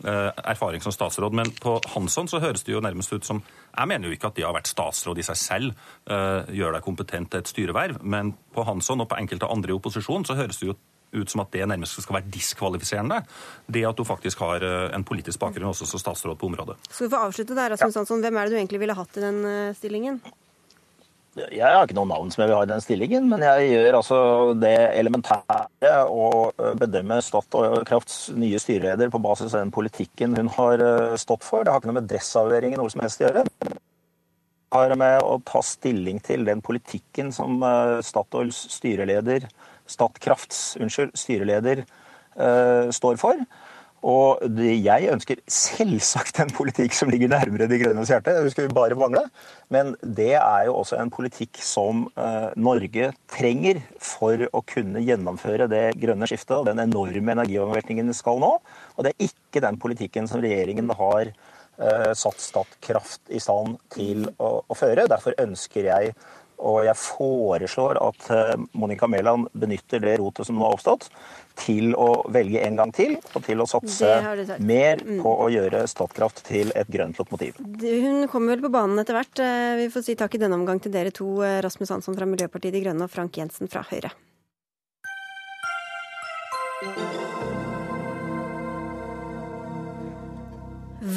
[0.51, 1.37] erfaring som statsråd.
[1.39, 3.43] Men på Hansson så høres det jo nærmest ut som
[3.79, 5.73] Jeg mener jo ikke at det har vært statsråd i seg selv
[6.11, 9.77] eh, gjør deg kompetent til et styreverv, men på Hansson og på enkelte andre i
[9.77, 10.75] opposisjon så høres det jo
[11.15, 13.23] ut som at det nærmest skal være diskvalifiserende.
[13.71, 16.77] Det at du faktisk har en politisk bakgrunn også som statsråd på området.
[16.91, 18.21] Skal vi få avslutte der, Rasmus Hansson.
[18.27, 19.41] Hvem er det du egentlig ville hatt i den
[19.79, 20.21] stillingen?
[21.53, 23.99] Jeg har ikke noe navn som jeg vil ha i den stillingen, men jeg gjør
[24.01, 24.19] altså
[24.59, 26.49] det elementære å
[26.81, 31.63] bedømme Statkrafts nye styreleder på basis av den politikken hun har eh, stått for.
[31.63, 33.45] Det har ikke noe med dressavleveringen noe som helst å gjøre.
[33.69, 39.49] Det har med å ta stilling til den politikken som eh, Statoils styreleder,
[39.89, 41.87] Statkrafts unnskyld, styreleder
[42.95, 43.41] står for.
[44.07, 48.35] Og jeg ønsker selvsagt en politikk som ligger nærmere De grønnes hjerte.
[48.45, 49.25] Det skulle vi bare mangle.
[49.75, 55.67] Men det er jo også en politikk som uh, Norge trenger for å kunne gjennomføre
[55.71, 58.55] det grønne skiftet og den enorme energiomveltningen vi skal nå.
[58.97, 64.29] Og det er ikke den politikken som regjeringen har uh, satt Statkraft i stand til
[64.39, 65.11] å, å føre.
[65.11, 66.15] Derfor ønsker jeg
[66.59, 71.09] og jeg foreslår at eh, Monica Mæland benytter det rotet som nå har oppstått,
[71.59, 74.11] til å velge en gang til, og til å satse
[74.63, 75.19] mer mm.
[75.25, 77.59] på å gjøre Statkraft til et grønt lokomotiv.
[77.59, 79.43] Hun kommer vel på banen etter hvert.
[79.43, 82.29] Eh, vi får si takk i denne omgang til dere to, eh, Rasmus Hansson fra
[82.31, 84.15] Miljøpartiet De Grønne og Frank Jensen fra Høyre.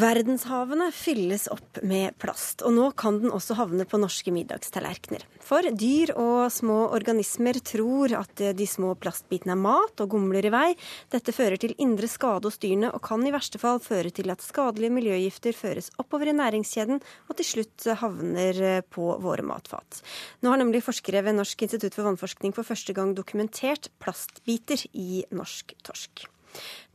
[0.01, 5.27] Verdenshavene fylles opp med plast, og nå kan den også havne på norske middagstallerkener.
[5.45, 10.53] For dyr og små organismer tror at de små plastbitene er mat og gomler i
[10.53, 10.69] vei.
[11.13, 14.41] Dette fører til indre skade hos dyrene, og kan i verste fall føre til at
[14.41, 20.01] skadelige miljøgifter føres oppover i næringskjeden og til slutt havner på våre matfat.
[20.41, 25.25] Nå har nemlig forskere ved Norsk institutt for vannforskning for første gang dokumentert plastbiter i
[25.29, 26.30] norsk torsk.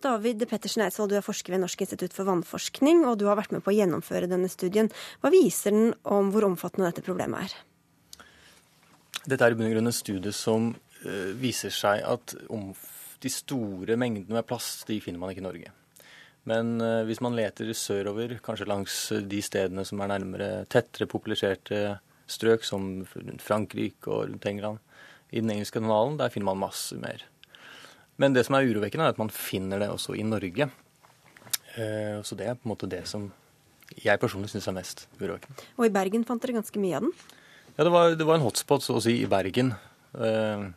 [0.04, 3.54] David Pettersen Eidsvoll, du er forsker ved Norsk institutt for vannforskning, og du har vært
[3.54, 4.90] med på å gjennomføre denne studien.
[5.22, 7.56] Hva viser den om hvor omfattende dette problemet er?
[9.26, 13.96] Dette er i bunn og grunn en studie som uh, viser seg at de store
[13.98, 15.72] mengdene med plast de finner man ikke i Norge.
[16.46, 21.96] Men uh, hvis man leter sørover, kanskje langs de stedene som er nærmere tettere populiserte
[22.30, 24.82] strøk, som rundt Frankrike og rundt England,
[25.34, 27.24] i Den engelske kanalen, der finner man masse mer.
[28.22, 30.70] Men det som er urovekkende, er at man finner det også i Norge.
[31.76, 33.28] Uh, så det er på en måte det som
[34.02, 35.68] jeg personlig syns er mest urovekkende.
[35.76, 37.14] Og i Bergen fant dere ganske mye av den?
[37.76, 39.74] Ja, det var, det var en hotspot, så å si, i Bergen.
[40.16, 40.72] Uh,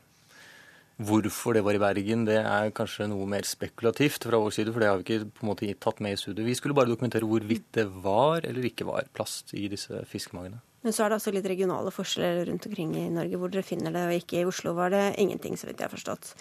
[1.00, 4.84] Hvorfor det var i Bergen, det er kanskje noe mer spekulativt fra vår side, for
[4.84, 6.44] det har vi ikke på en måte tatt med i studiet.
[6.44, 10.60] Vi skulle bare dokumentere hvorvidt det var eller ikke var plast i disse fiskemagene.
[10.86, 13.92] Men så er det altså litt regionale forskjeller rundt omkring i Norge hvor dere finner
[13.92, 16.32] det, og ikke i Oslo var det ingenting, så vidt jeg har forstått.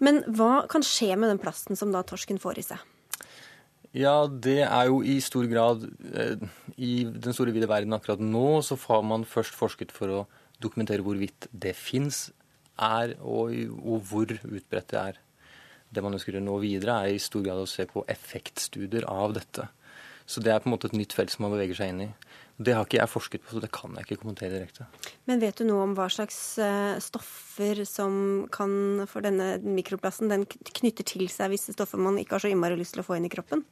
[0.00, 2.86] Men hva kan skje med den plasten som da torsken får i seg?
[3.96, 6.42] Ja, det er jo i stor grad eh,
[6.76, 10.24] I den store vide verden akkurat nå så har man først forsket for å
[10.60, 12.26] dokumentere hvorvidt det fins
[12.76, 15.20] er, og, og hvor utbredt det er.
[15.88, 19.36] Det man ønsker å nå videre, er i stor grad å se på effektstudier av
[19.36, 19.68] dette.
[20.26, 22.10] Så det er på en måte et nytt felt som man beveger seg inn i.
[22.56, 24.86] Det har ikke jeg forsket på, så det kan jeg ikke kommentere direkte.
[25.28, 30.46] Men vet du noe om hva slags eh, stoffer som kan for denne mikroplasten den
[30.48, 33.28] knytter til seg visse stoffer man ikke har så innmari lyst til å få inn
[33.28, 33.66] i kroppen?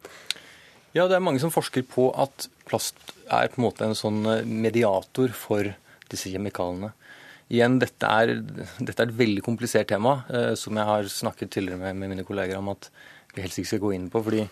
[0.94, 4.20] Ja, det er mange som forsker på at plast er på en måte en sånn
[4.30, 5.72] eh, mediator for
[6.12, 6.92] disse kjemikaliene.
[7.52, 11.80] Igjen, dette er, dette er, et veldig komplisert tema, eh, som jeg har snakket tidligere
[11.80, 12.88] med, med, mine kolleger om at
[13.34, 14.22] vi helst ikke skal gå inn på.
[14.24, 14.44] fordi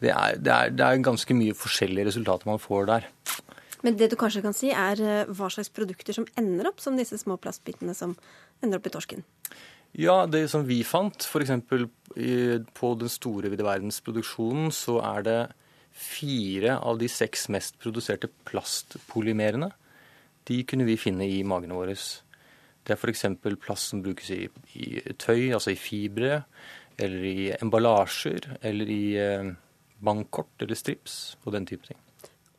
[0.00, 3.08] det er, det, er, det er, ganske mye forskjellige resultater man får der.
[3.84, 6.98] Men det du kanskje kan si, er eh, hva slags produkter som ender opp som
[6.98, 8.16] disse små plastbitene som
[8.60, 9.24] ender opp i torsken?
[9.98, 11.50] Ja, det som vi fant, f.eks.
[12.76, 15.38] på den store vide verdensproduksjonen, så er det
[15.90, 19.72] fire av de seks mest produserte plastpolymerene.
[20.46, 21.96] De kunne vi finne i magene våre.
[22.86, 23.26] Det er f.eks.
[23.64, 24.44] plast som brukes i,
[24.78, 26.44] i, tøy, altså i fibre,
[27.00, 29.50] eller i emballasjer, eller i eh,
[30.00, 31.98] bankkort eller strips og den type ting.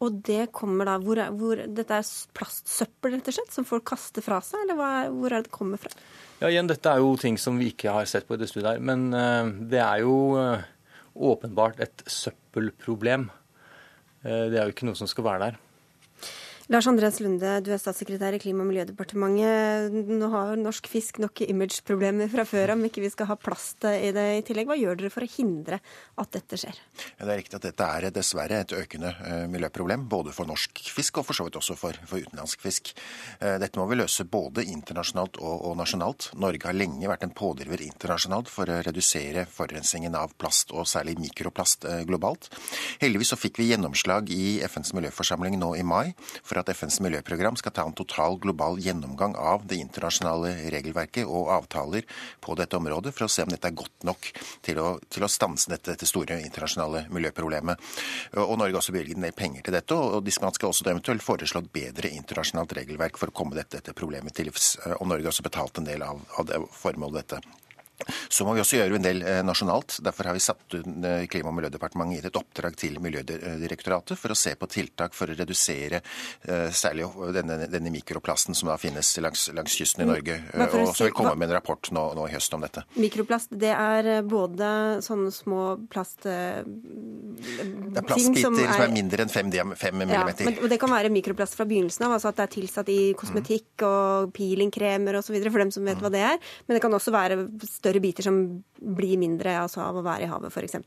[0.02, 4.26] Og det kommer da, hvor, hvor, Dette er plastsøppel rett og slett, som folk kaster
[4.26, 5.94] fra seg, eller hva, hvor er det det kommer fra?
[6.42, 8.72] Ja, igjen, Dette er jo ting som vi ikke har sett på i det studiet
[8.72, 8.82] her.
[8.82, 10.64] Men uh, det er jo uh,
[11.14, 13.28] åpenbart et søppelproblem.
[14.26, 15.62] Uh, det er jo ikke noe som skal være der.
[16.72, 19.92] Lars Andreas Lunde, du er statssekretær i Klima- og miljødepartementet.
[20.08, 24.14] Nå har norsk fisk nok imageproblemer fra før om ikke vi skal ha plast i
[24.16, 24.70] det i tillegg.
[24.70, 25.82] Hva gjør dere for å hindre
[26.16, 26.80] at dette skjer?
[27.18, 30.80] Ja, det er riktig at dette er dessverre et økende uh, miljøproblem, både for norsk
[30.96, 32.94] fisk og for så vidt også for, for utenlandsk fisk.
[33.42, 36.30] Uh, dette må vi løse både internasjonalt og, og, nasjonalt.
[36.40, 41.18] Norge har lenge vært en pådriver internasjonalt for å redusere forurensningen av plast, og særlig
[41.20, 42.48] mikroplast uh, globalt.
[43.04, 47.58] Heldigvis så fikk vi gjennomslag i FNs miljøforsamling nå i mai for at FNs miljøprogram
[47.60, 52.08] skal ta en total global gjennomgang av det internasjonale regelverket og avtaler
[52.44, 54.32] på dette området, for å se om dette er godt nok
[54.66, 57.92] til å, til å stanse dette, dette, store internasjonale miljøproblemet.
[58.42, 61.26] Og Norge har også bevilget en del penger til dette, og man skal også eventuelt
[61.26, 64.76] foreslå et bedre internasjonalt regelverk for å komme dette, dette problemet til livs.
[65.00, 67.61] Og Norge har også betalt en del av, av det formålet dette.
[68.30, 70.00] Så må vi også gjøre en del eh, nasjonalt.
[70.04, 74.38] Derfor har vi satt eh, Klima- og miljødepartementet gitt et oppdrag til Miljødirektoratet for å
[74.38, 79.48] se på tiltak for å redusere eh, særlig denne, denne mikroplasten som da finnes langs,
[79.56, 80.10] langs kysten i.
[80.12, 80.38] Norge.
[80.72, 82.84] Og så vil komme med en rapport nå, nå, i høst om dette.
[83.00, 84.72] Mikroplast, det er både
[85.06, 86.26] sånne små plast...
[86.26, 90.46] Det er plastbiter som som er mindre enn 5 millimeter.
[90.46, 93.00] Ja, men det kan være mikroplast fra begynnelsen av, altså at det er tilsatt i
[93.18, 95.38] kosmetikk og peelingkremer osv.
[95.48, 96.04] for dem som vet mm.
[96.06, 96.40] hva det er.
[96.68, 97.38] Men det kan også være
[97.68, 100.80] større større biter som blir mindre altså av å være i havet, f.eks.?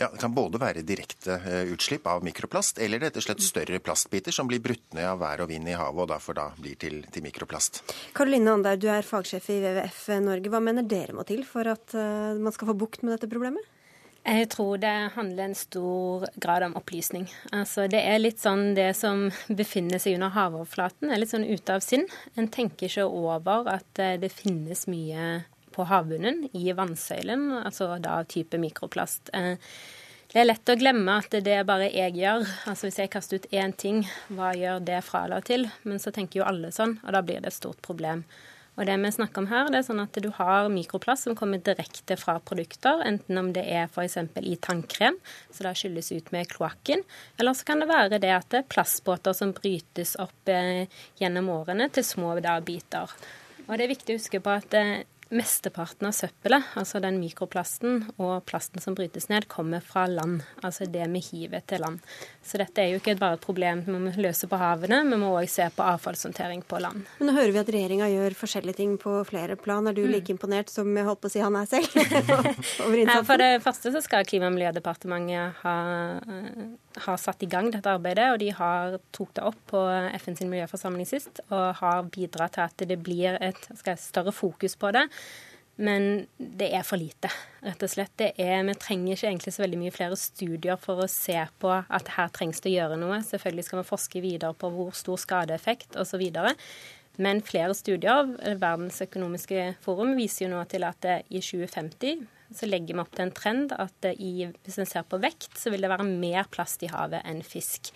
[0.00, 3.80] Ja, det kan både være direkte eh, utslipp av mikroplast, eller rett og slett større
[3.84, 6.78] plastbiter som blir brutt ned av vær og vind i havet, og derfor da blir
[6.80, 7.82] til, til mikroplast.
[8.16, 10.52] Karoline Andar, du er fagsjef i WWF Norge.
[10.52, 13.72] Hva mener dere må til for at uh, man skal få bukt med dette problemet?
[14.26, 17.28] Jeg tror det handler en stor grad om opplysning.
[17.54, 21.76] Altså, det er litt sånn det som befinner seg under havoverflaten, er litt sånn ute
[21.76, 22.08] av sinn.
[22.34, 25.44] En tenker ikke over at eh, det finnes mye
[25.76, 29.30] på havbunnen, i vannsøylen, altså da av type mikroplast.
[29.36, 29.54] Eh,
[30.32, 32.42] det er lett å glemme at det er bare jeg gjør.
[32.68, 34.02] Altså Hvis jeg kaster ut én ting,
[34.34, 35.68] hva gjør det fra eller til?
[35.86, 38.24] Men så tenker jo alle sånn, og da blir det et stort problem.
[38.76, 41.62] Og det vi snakker om her, det er sånn at du har mikroplast som kommer
[41.64, 44.18] direkte fra produkter, enten om det er f.eks.
[44.42, 45.16] i tannkrem,
[45.48, 47.06] så da skylles ut med kloakken,
[47.40, 50.84] eller så kan det være det at det er plastbåter som brytes opp eh,
[51.16, 53.16] gjennom årene til små da, biter.
[53.64, 58.04] Og det er viktig å huske på at eh, mesteparten av søppelet, altså den mikroplasten
[58.22, 60.44] og plasten som brytes ned, kommer fra land.
[60.62, 61.98] Altså det vi hiver til land.
[62.46, 65.32] Så dette er jo ikke bare et problem vi må løse på havene, vi må
[65.34, 67.06] òg se på avfallshåndtering på land.
[67.18, 69.86] Men nå hører vi at regjeringa gjør forskjellige ting på flere plan.
[69.90, 71.90] Er du like imponert som jeg holdt på å si han er selv?
[72.86, 73.28] over innsatsen?
[73.28, 75.74] For det første så skal Klima- og miljødepartementet ha,
[77.04, 79.82] ha satt i gang dette arbeidet, og de har tok det opp på
[80.16, 84.92] FNs miljøforsamling sist og har bidratt til at det blir et skal, større fokus på
[84.96, 85.06] det.
[85.76, 87.28] Men det er for lite,
[87.60, 88.22] rett og slett.
[88.24, 92.14] Er, vi trenger ikke egentlig så veldig mye flere studier for å se på at
[92.16, 93.18] her trengs det å gjøre noe.
[93.28, 96.24] Selvfølgelig skal vi forske videre på hvor stor skadeeffekt osv.
[97.20, 102.24] Men flere studier, Verdens økonomiske forum, viser jo nå til at i 2050
[102.54, 105.72] så legger vi opp til en trend at i, hvis en ser på vekt, så
[105.72, 107.92] vil det være mer plast i havet enn fisk.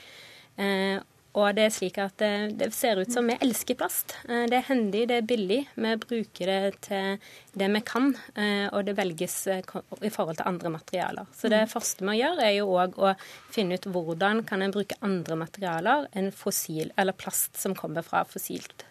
[0.61, 0.99] Eh,
[1.39, 4.17] og det er slik at det, det, ser ut som vi elsker plast.
[4.27, 5.61] Eh, det er hendig, det er billig.
[5.79, 7.21] Vi bruker det til
[7.61, 9.63] det vi kan, eh, og det velges eh,
[10.03, 11.31] i forhold til andre materialer.
[11.37, 13.15] Så det første vi gjør, er jo òg å
[13.55, 18.25] finne ut hvordan kan en bruke andre materialer enn fossil, eller plast som kommer fra
[18.27, 18.89] fossilt.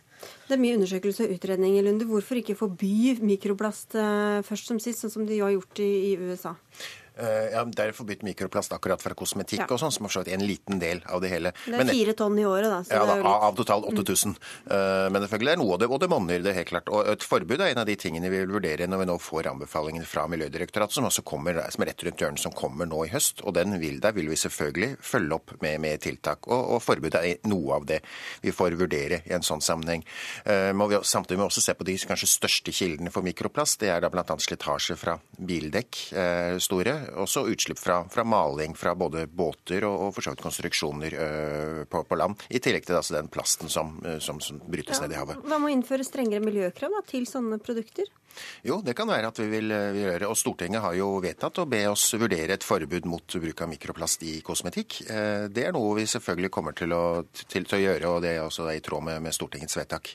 [0.47, 2.07] Det er mye undersøkelse og utredning i Lunde.
[2.09, 3.95] Hvorfor ikke forby mikroplast
[4.47, 6.55] først som sist, sånn som de har gjort i, i USA?
[7.19, 9.67] Eh, ja, Det er forbudt mikroplast akkurat fra kosmetikk ja.
[9.67, 11.51] og sånn, som har en liten del av det hele.
[11.65, 12.79] Det er fire tonn i året, da.
[12.95, 13.33] ja, da.
[13.49, 14.35] Av totalt 8000.
[14.69, 15.13] Mm.
[15.13, 16.91] Men selvfølgelig er noe av det, og det monner, det helt klart.
[16.93, 19.49] Og et forbud er en av de tingene vi vil vurdere når vi nå får
[19.51, 23.11] anbefalingen fra Miljødirektoratet, som også kommer, som er rett rundt hjørnet, som kommer nå i
[23.11, 23.43] høst.
[23.43, 26.47] Og den vil, der vil vi selvfølgelig følge opp med, med tiltak.
[26.47, 27.99] Og, og forbud er noe av det
[28.45, 30.05] vi får vurdere i en sånn sammenheng.
[30.75, 33.81] Må vi, samtidig må vi også se på de kanskje største kildene for mikroplast.
[33.83, 34.23] Det er da bl.a.
[34.39, 35.17] slitasje fra
[35.49, 35.99] bildekk,
[36.63, 41.15] store også utslipp fra, fra, maling fra både båter og, og for så vidt konstruksjoner
[41.17, 42.45] uh, på, på, land.
[42.49, 45.41] I tillegg til altså, den plasten som, som, som brytes ja, ned i havet.
[45.43, 48.09] Hva med å innføre strengere miljøkrav da, til sånne produkter?
[48.63, 50.29] Jo, det kan være at vi vil, vil, gjøre.
[50.29, 54.23] Og Stortinget har jo vedtatt å be oss vurdere et forbud mot bruk av mikroplast
[54.29, 55.01] i kosmetikk.
[55.49, 57.03] Det er noe vi selvfølgelig kommer til å,
[57.41, 60.13] til, til å gjøre, og det er også i tråd med, med Stortingets vedtak.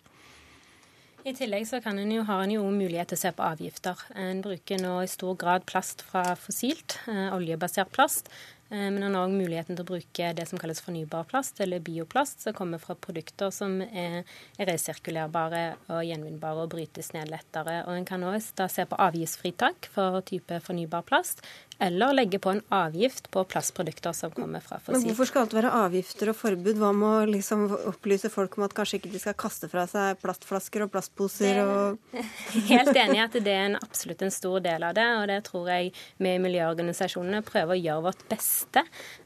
[1.24, 4.00] I tillegg så en jo, har en jo mulighet til å se på avgifter.
[4.20, 8.28] En bruker nå i stor grad plast fra fossilt, eh, oljebasert plast.
[8.68, 11.80] Eh, men en har òg muligheten til å bruke det som kalles fornybar plast, eller
[11.80, 14.24] bioplast, som kommer fra produkter som er
[14.58, 17.86] resirkulerbare og gjenvinnbare og brytes ned lettere.
[17.86, 21.40] Og En kan òg se på avgiftsfritak for type fornybar plast,
[21.78, 24.96] eller legge på en avgift på plastprodukter som kommer fra fossil.
[24.98, 26.78] Men hvorfor skal alt være avgifter og forbud?
[26.78, 30.20] Hva med å liksom opplyse folk om at kanskje ikke de skal kaste fra seg
[30.22, 31.60] plastflasker og plastposer?
[31.64, 31.98] Og...
[32.70, 35.40] Helt enig i at det er en, absolutt en stor del av det, og det
[35.48, 38.84] tror jeg vi i miljøorganisasjonene prøver å gjøre vårt beste.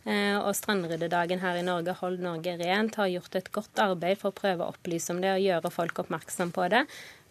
[0.08, 4.32] Eh, og Strandryddedagen her i Norge, Hold Norge rent, har gjort et godt arbeid for
[4.32, 6.84] å prøve å opplyse om det og gjøre folk oppmerksom på det.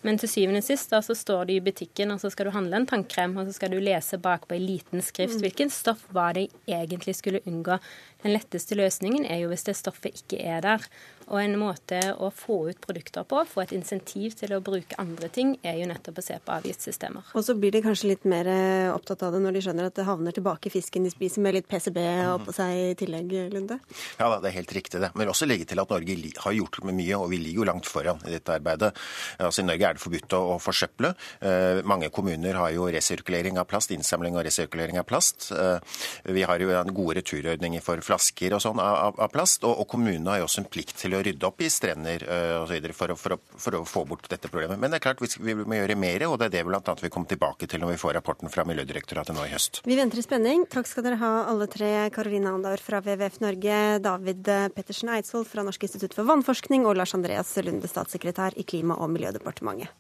[0.05, 2.53] Men til syvende og sist da, så står du i butikken og så skal du
[2.53, 5.43] handle en tannkrem, og så skal du lese bakpå i liten skrift mm.
[5.45, 7.79] hvilken stoff var det egentlig skulle unngå.
[8.23, 10.85] Den letteste løsningen er jo hvis det stoffet ikke er der.
[11.27, 15.27] Og en måte å få ut produkter på, få et insentiv til å bruke andre
[15.33, 17.33] ting, er jo nettopp å se på avgiftssystemer.
[17.35, 19.97] Og så blir de kanskje litt mer eh, opptatt av det når de skjønner at
[19.97, 21.99] det havner tilbake i fisken de spiser med litt PCB
[22.37, 23.79] oppå seg i tillegg, Lunde?
[24.19, 25.11] Ja, det er helt riktig det.
[25.19, 28.23] Men også legge til at Norge har gjort mye, og vi ligger jo langt foran
[28.27, 28.93] i dette arbeidet.
[29.41, 31.13] Altså I Norge er det forbudt å forsøple.
[31.43, 35.51] Eh, mange kommuner har jo resirkulering av plast, innsamling og resirkulering av plast.
[35.51, 35.99] Eh,
[36.31, 40.33] vi har jo gode returordninger for flasker og sånn av, av plast, og, og kommunene
[40.33, 42.87] har jo også en plikt til å å rydde opp i strender uh, osv.
[42.97, 44.79] For, for, for, å få bort dette problemet.
[44.79, 46.95] Men det er klart vi, må gjøre mer, og det er det bl.a.
[47.01, 49.81] vi kommer tilbake til når vi får rapporten fra Miljødirektoratet nå i høst.
[49.87, 50.65] Vi venter i spenning.
[50.71, 51.91] Takk skal dere ha alle tre.
[52.15, 57.15] Karoline Andaur fra WWF Norge, David Pettersen Eidsvoll fra Norsk institutt for vannforskning og Lars
[57.17, 59.93] Andreas Lunde, statssekretær i Klima- og miljødepartementet.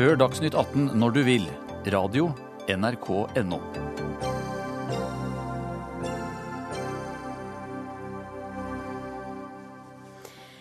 [0.00, 1.46] Hør Dagsnytt 18 når du vil.
[1.92, 2.30] Radio
[2.70, 3.89] NRK.no.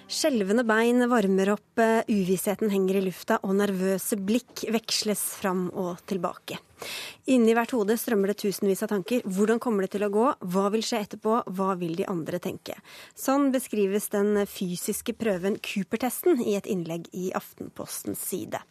[0.10, 6.02] Skjelvende bein varmer opp, eh, uvissheten henger i lufta, og nervøse blikk veksles fram og
[6.10, 6.58] tilbake.
[7.30, 9.22] Inni hvert hode strømmer det tusenvis av tanker.
[9.26, 10.26] Hvordan kommer det til å gå?
[10.54, 11.36] Hva vil skje etterpå?
[11.56, 12.78] Hva vil de andre tenke?
[13.18, 18.62] Sånn beskrives den fysiske prøven Cooper-testen i et innlegg i Aftenpostens side.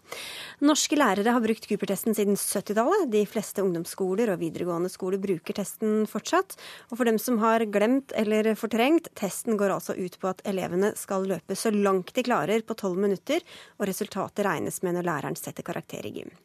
[0.65, 3.07] Norske lærere har brukt Cooper-testen siden 70-tallet.
[3.13, 6.59] De fleste ungdomsskoler og videregående skoler bruker testen fortsatt.
[6.91, 10.95] Og for dem som har glemt eller fortrengt, testen går altså ut på at elevene
[10.99, 13.45] skal løpe så langt de klarer på tolv minutter,
[13.79, 16.39] og resultatet regnes med når læreren setter karakter i gym.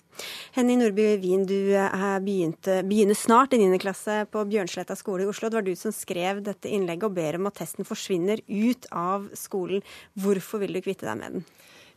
[0.55, 1.73] Henning Nordby Wien, du
[2.23, 3.79] begynte, begynner snart i 9.
[3.81, 5.49] klasse på Bjørnsletta skole i Oslo.
[5.49, 9.29] Det var du som skrev dette innlegget og ber om at testen forsvinner ut av
[9.37, 9.81] skolen.
[10.13, 11.47] Hvorfor vil du kvitte deg med den?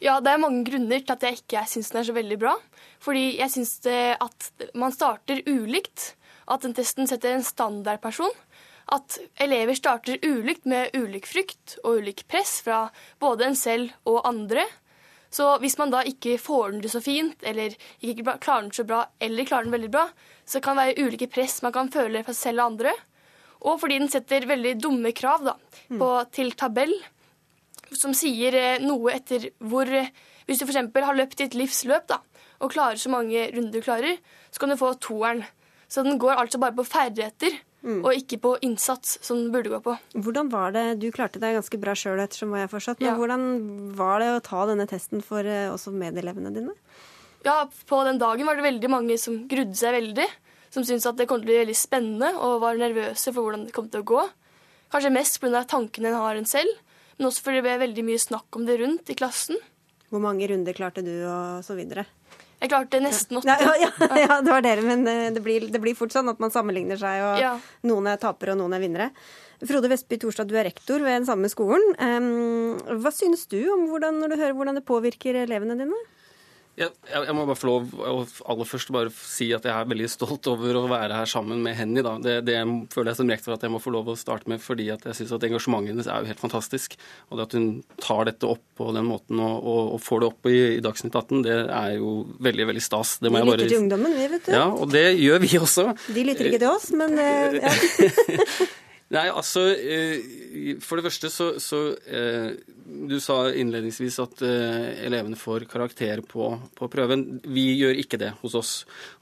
[0.03, 2.55] Ja, det er mange grunner til at jeg ikke syns den er så veldig bra.
[3.01, 6.15] Fordi jeg syns at man starter ulikt.
[6.47, 8.35] At den testen setter en standardperson.
[8.93, 12.85] At elever starter ulikt med ulik frykt og ulik press fra
[13.19, 14.63] både en selv og andre.
[15.33, 18.87] Så hvis man da ikke får den til så fint, eller ikke klarer den så
[18.89, 20.07] bra, eller klarer den veldig bra,
[20.47, 22.95] så kan det være ulike press man kan føle fra selv og andre.
[23.67, 25.57] Og fordi den setter veldig dumme krav da,
[25.91, 26.95] på, til tabell
[27.95, 30.11] som sier eh, noe etter hvor eh,
[30.47, 30.79] Hvis du f.eks.
[30.79, 32.21] har løpt ditt livsløp da,
[32.63, 34.21] og klarer så mange runder du klarer,
[34.55, 35.41] så kan du få toeren.
[35.91, 37.57] Så den går altså bare på ferdigheter.
[37.87, 38.01] Mm.
[38.03, 39.93] Og ikke på innsats, som den burde gå på.
[40.19, 43.03] Hvordan var det, Du klarte deg ganske bra sjøl, ettersom hva jeg har forstått.
[43.05, 43.19] Men ja.
[43.21, 43.45] hvordan
[43.99, 46.75] var det å ta denne testen for uh, også medelevene dine?
[47.47, 50.27] Ja, På den dagen var det veldig mange som grudde seg veldig.
[50.75, 53.69] Som syntes at det kom til å bli veldig spennende og var nervøse for hvordan
[53.69, 54.27] det kom til å gå.
[54.91, 55.63] Kanskje mest pga.
[55.63, 56.75] tankene en har en selv
[57.17, 59.61] men også fordi det ble veldig mye snakk om det rundt i klassen.
[60.11, 62.05] Hvor mange runder klarte du, og så videre?
[62.63, 63.53] Jeg klarte nesten åtte.
[63.53, 63.91] Ja, ja,
[64.23, 67.01] ja, det var dere, men eh, det blir, det blir, fort sånn at man sammenligner
[67.01, 69.11] seg, og noen er tapere og noen er vinnere.
[69.67, 71.95] Frode Vestby Torstad, du er rektor ved den samme skolen.
[73.01, 76.01] Hva synes du om hvordan, når du hører hvordan det påvirker elevene dine?
[76.77, 78.17] Jeg, jeg, må bare få lov å
[78.53, 81.73] aller først bare si at jeg er veldig stolt over å være her sammen med
[81.79, 82.03] Henny.
[82.05, 82.19] Da.
[82.21, 82.59] Det, det
[82.93, 85.17] føler jeg som rektor at jeg må få lov å starte med, fordi at jeg
[85.17, 86.99] syns at engasjementet hennes er jo helt fantastisk.
[87.31, 87.69] Og det at hun
[88.05, 91.17] tar dette opp på den måten og, og, og får det opp i, i Dagsnytt
[91.17, 93.17] 18, det er jo veldig, veldig stas.
[93.25, 93.73] Det må vi lytter bare...
[93.73, 94.57] til ungdommen, vi, vet du.
[94.59, 95.91] Ja, og det gjør vi også.
[96.13, 97.73] De lytter ikke til oss, men uh, ja.
[99.15, 101.79] Nei, altså eh, For det første så, så
[102.11, 102.57] eh,
[103.07, 107.23] Du sa innledningsvis at eh, elevene får karakter på, på, prøven.
[107.47, 108.73] Vi gjør ikke det hos oss.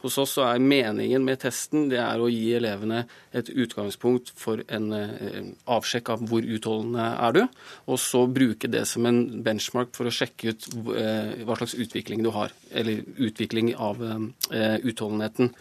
[0.00, 3.02] Hos oss så er meningen med testen det er å gi elevene
[3.36, 7.40] et utgangspunkt for en avsjekk av hvor utholdende er du,
[7.90, 12.30] og så bruke det som en benchmark for å sjekke ut hva slags utvikling du
[12.36, 12.54] har.
[12.70, 15.52] Eller utvikling av utholdenheten.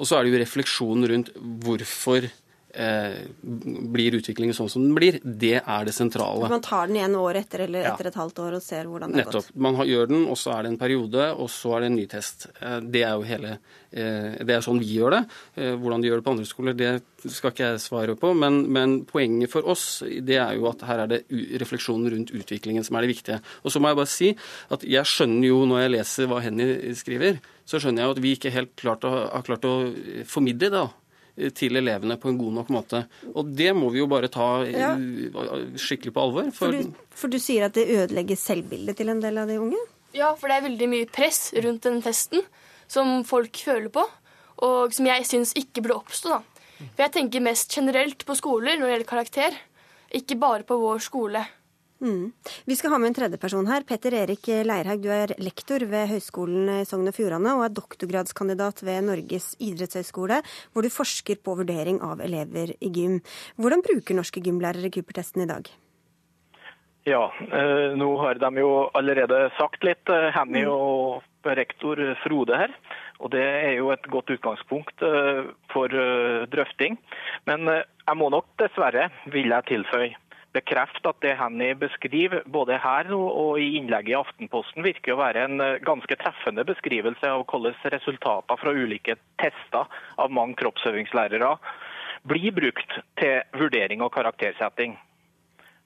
[0.00, 2.28] Og så er det jo refleksjonen rundt hvorfor
[2.74, 6.48] eh, blir utviklingen sånn som den blir, det er det sentrale.
[6.50, 8.12] Man tar den igjen året etter eller etter ja.
[8.12, 9.50] et halvt år og ser hvordan det har gått?
[9.50, 9.60] Nettopp.
[9.66, 12.06] Man gjør den, og så er det en periode, og så er det en ny
[12.10, 12.48] test.
[12.60, 15.22] Eh, det er jo hele eh, Det er sånn vi gjør det.
[15.80, 16.92] Hvordan de gjør det på andre skoler, det
[17.28, 18.32] skal ikke jeg svare på.
[18.38, 21.22] Men, men, poenget for oss det er jo at her er det
[21.60, 23.40] refleksjonen rundt utviklingen som er det viktige.
[23.64, 24.30] Og så må jeg bare si
[24.72, 28.34] at jeg skjønner jo når jeg leser hva Henny skriver, så skjønner jeg at vi
[28.34, 29.74] ikke helt klart å, har klart å
[30.28, 30.74] formidle det.
[30.78, 30.88] da
[31.56, 33.04] til elevene på en god nok måte.
[33.34, 34.92] Og det må vi jo bare ta ja.
[35.80, 36.50] skikkelig på alvor.
[36.54, 36.70] For...
[36.70, 37.32] For, du, for...
[37.32, 39.80] du, sier at det ødelegger selvbildet til en del av de unge?
[40.16, 42.42] Ja, for det er veldig mye press rundt den testen
[42.90, 44.02] som folk føler på,
[44.66, 46.38] og som jeg syns ikke burde oppstå.
[46.38, 46.60] da.
[46.80, 49.58] For jeg tenker mest generelt på skoler når det gjelder karakter,
[50.20, 51.44] ikke bare på vår skole.
[52.00, 52.30] Mm.
[52.64, 53.84] Vi skal ha med en tredjeperson her.
[53.88, 58.80] Petter Erik Leirhaug, du er lektor ved Høgskolen i Sogn og Fjordane og er doktorgradskandidat
[58.86, 60.40] ved Norges idrettshøgskole,
[60.72, 63.20] hvor du forsker på vurdering av elever i gym.
[63.60, 65.68] Hvordan bruker norske gymlærere Cooper-testen i dag?
[67.08, 70.72] Ja, eh, nå har de jo allerede sagt litt, eh, Henny mm.
[70.72, 72.74] og rektor Frode her.
[73.20, 75.88] Og Det er jo et godt utgangspunkt eh, for
[76.52, 76.98] drøfting.
[77.48, 80.16] Men jeg må nok dessverre, vil jeg tilføye,
[80.56, 85.44] bekrefte at det Henny beskriver, både her og i innlegget i Aftenposten, virker å være
[85.46, 91.54] en eh, ganske treffende beskrivelse av hvordan resultater fra ulike tester av mange kroppsøvingslærere
[92.28, 94.98] blir brukt til vurdering og karaktersetting.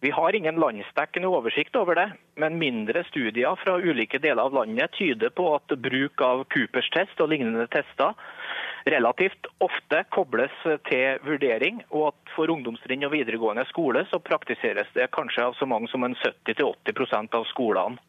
[0.04, 4.92] Vi har ingen landsdekkende oversikt over det, men mindre studier fra ulike deler av landet
[4.98, 8.12] tyder på at bruk av Coopers test og lignende tester
[8.84, 10.54] relativt ofte kobles
[10.88, 15.68] til vurdering, og at for ungdomstrinn og videregående skole så praktiseres det kanskje av så
[15.68, 18.00] mange som en 70-80% av skolene.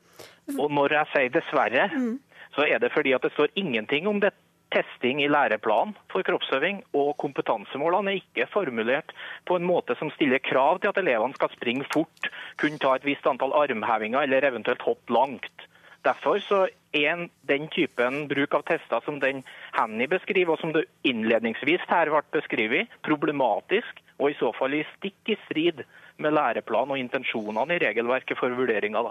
[0.60, 2.18] Og når jeg sier dessverre, mm.
[2.56, 4.34] så er det fordi at det står ingenting om det
[4.76, 9.14] testing i læreplanen for kroppsøving, og kompetansemålene er ikke formulert
[9.48, 12.30] på en måte som stiller krav til at elevene skal springe fort,
[12.62, 15.68] kunne ta et visst antall armhevinger eller eventuelt hoppe langt.
[16.06, 16.66] Derfor så
[16.96, 19.44] er den typen bruk av tester som den
[19.76, 24.86] Henny beskriver, og som det innledningsvis her ble beskrevet, problematisk og i så fall i
[24.96, 25.84] stikk i strid
[26.24, 29.04] med læreplan og intensjonene i regelverket for vurderinga.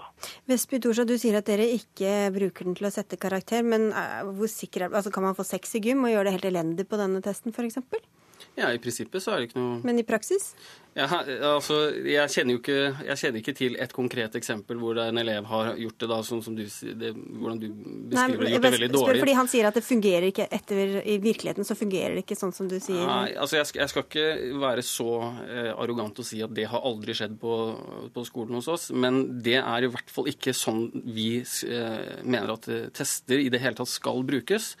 [0.49, 4.21] Vestby Torsa, du sier at dere ikke bruker den til å sette karakter, men eh,
[4.25, 6.87] hvor sikker er, altså kan man få sex i gym og gjøre det helt elendig
[6.89, 7.77] på denne testen f.eks.?
[8.55, 10.53] Ja, I prinsippet så er det ikke noe Men i praksis?
[10.95, 11.09] Ja,
[11.43, 11.75] altså,
[12.07, 15.73] jeg, kjenner jo ikke, jeg kjenner ikke til et konkret eksempel hvor en elev har
[15.75, 17.65] gjort det da, sånn som du, det, hvordan du
[18.13, 19.23] beskriver det, gjort det veldig dårlig.
[19.25, 22.55] Fordi han sier at det fungerer ikke etter I virkeligheten så fungerer det ikke sånn
[22.55, 23.01] som du sier.
[23.03, 24.29] Nei, altså jeg, jeg skal ikke
[24.61, 25.09] være så
[25.43, 27.57] eh, arrogant og si at det har aldri skjedd på,
[28.15, 32.55] på, skolen hos oss, men det er i hvert fall ikke sånn vi eh, mener
[32.55, 34.77] at eh, tester i det hele tatt skal brukes.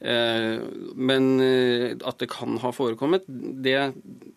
[0.00, 0.60] Eh,
[0.94, 3.92] men eh, at det kan ha forekommet, det,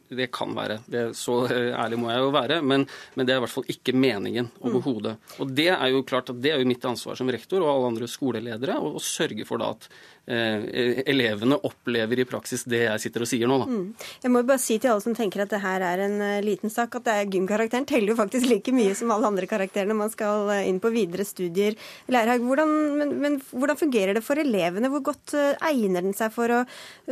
[0.10, 0.80] det kan være.
[0.90, 2.60] Det, så eh, ærlig må jeg jo være.
[2.66, 2.86] Men,
[3.16, 5.16] men, det er i hvert fall ikke meningen overhodet.
[5.44, 7.92] Og det er jo klart at det er jo mitt ansvar som rektor og alle
[7.94, 9.86] andre skoleledere å sørge for da at
[10.26, 13.60] eh, elevene opplever i praksis det jeg sitter og sier nå.
[13.62, 13.68] Da.
[13.70, 14.10] Mm.
[14.26, 16.40] Jeg må jo bare si til alle som tenker at det her er en uh,
[16.46, 19.90] liten sak, at det er gymkarakteren teller jo faktisk like mye som alle andre karakterer
[19.90, 21.78] når man skal uh, inn på videre studier.
[22.10, 24.90] Lærhag, hvordan, men, men, hvordan fungerer det for elevene?
[24.90, 26.64] Hvor godt egner den seg for å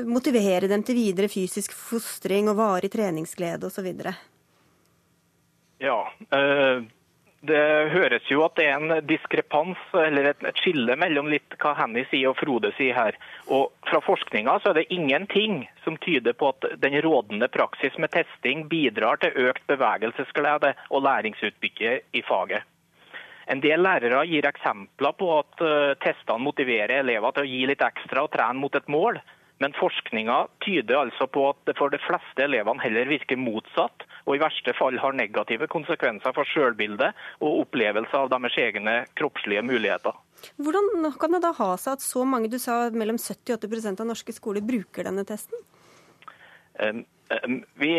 [0.08, 3.90] motivere dem til videre fysisk fostring og varig treningsglede osv.?
[5.80, 6.00] Ja,
[6.34, 6.86] øh
[7.46, 12.02] det høres jo at det er en diskrepans eller et, skille mellom litt hva Henny
[12.10, 13.18] sier og Frode sier her.
[13.54, 18.12] Og Fra forskninga så er det ingenting som tyder på at den rådende praksis med
[18.16, 22.66] testing bidrar til økt bevegelsesglede og læringsutbytte i faget.
[23.48, 27.86] En del lærere gir eksempler på at uh, testene motiverer elever til å gi litt
[27.86, 29.22] ekstra og trene mot et mål.
[29.64, 34.36] Men forskninga tyder altså på at det for de fleste elevene heller virker motsatt, og
[34.36, 40.14] i verste fall har negative konsekvenser for selvbildet og opplevelse av deres egne kroppslige muligheter.
[40.62, 43.94] Hvordan kan det da ha seg at så mange, du sa mellom 70 og 80
[43.96, 45.58] av norske skoler bruker denne testen?
[47.82, 47.94] Vi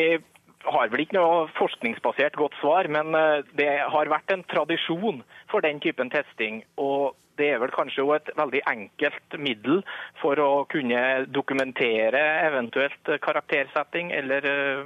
[0.69, 5.65] har vel ikke noe forskningsbasert godt svar, men eh, det har vært en tradisjon for
[5.65, 6.63] den typen testing.
[6.77, 9.83] og det er vel kanskje et veldig enkelt middel
[10.21, 14.85] for å kunne dokumentere eventuelt karaktersetting eller uh,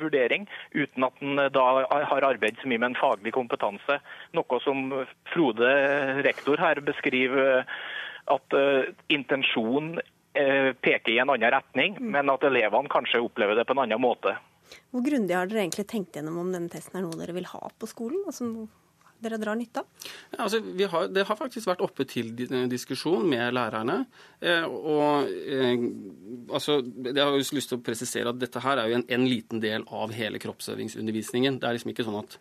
[0.00, 1.64] vurdering, uten at en da
[2.10, 4.00] har arbeidet så mye med en faglig kompetanse.
[4.34, 4.90] Noe som
[5.32, 5.72] Frode,
[6.26, 7.62] rektor her, beskriver
[8.28, 9.98] at uh, intensjonen
[10.38, 12.10] peker i en annen retning, mm.
[12.14, 14.36] men at elevene kanskje opplever det på en annen måte.
[14.92, 17.70] Hvor grundig har dere egentlig tenkt gjennom om denne testen er noe dere vil ha
[17.80, 18.20] på skolen?
[18.28, 18.68] Altså,
[19.22, 20.08] dere drar nytte av?
[20.30, 20.60] Ja, altså,
[20.92, 22.30] har, det har faktisk vært oppe til
[22.70, 24.04] diskusjon med lærerne.
[24.40, 25.74] Eh, og eh,
[26.54, 29.62] altså, Jeg har lyst til å presisere at dette her er jo en, en, liten
[29.62, 31.58] del av hele kroppsøvingsundervisningen.
[31.58, 32.38] Det er liksom ikke sånn at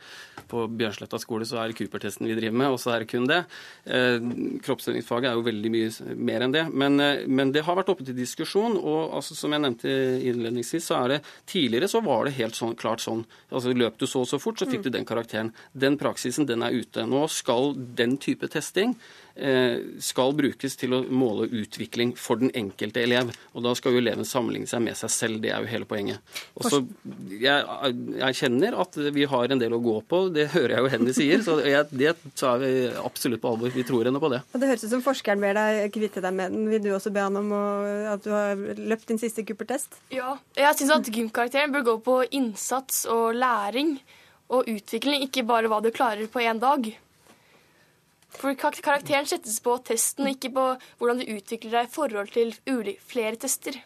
[0.52, 3.28] på Bjørnsletta skole så er det Cooper-testen vi driver med, og så er det kun
[3.30, 3.42] det.
[3.90, 4.20] Eh,
[4.68, 6.66] kroppsøvingsfaget er jo veldig mye mer enn det.
[6.70, 8.78] Men, eh, men det har vært oppe til diskusjon.
[8.78, 9.98] Og altså, som jeg nevnte
[10.30, 13.26] innledningsvis, så er det tidligere så var det helt sånn, klart sånn.
[13.52, 15.54] altså Løp du så og så fort, så fikk du den karakteren.
[15.74, 17.06] Den praksisen den er ute.
[17.08, 18.96] Nå skal den type testing
[19.38, 23.30] Eh, skal brukes til å måle utvikling for den enkelte elev.
[23.54, 25.42] Og da skal jo eleven sammenligne seg med seg selv.
[25.44, 26.34] Det er jo hele poenget.
[26.58, 26.80] Også,
[27.30, 27.68] jeg,
[28.18, 31.14] jeg, kjenner at vi har en del å gå på, det hører jeg jo Henny
[31.14, 31.46] sier.
[31.46, 33.74] Så jeg, det tar vi absolutt på alvor.
[33.78, 34.42] Vi tror henne på det.
[34.50, 36.66] Og Det høres ut som forskeren ber deg kvitte deg med den.
[36.74, 37.66] Vil du også be han om å,
[38.16, 40.02] at du har løpt din siste Cooper-test?
[40.10, 40.40] Ja.
[40.58, 44.00] Jeg syns at gymkarakteren bør gå på innsats og læring
[44.48, 46.88] og utvikling, ikke bare hva du klarer på én dag.
[48.38, 50.66] For karakteren settes på testen, ikke på
[51.00, 52.54] hvordan du utvikler deg i forhold til
[53.08, 53.80] flere tester.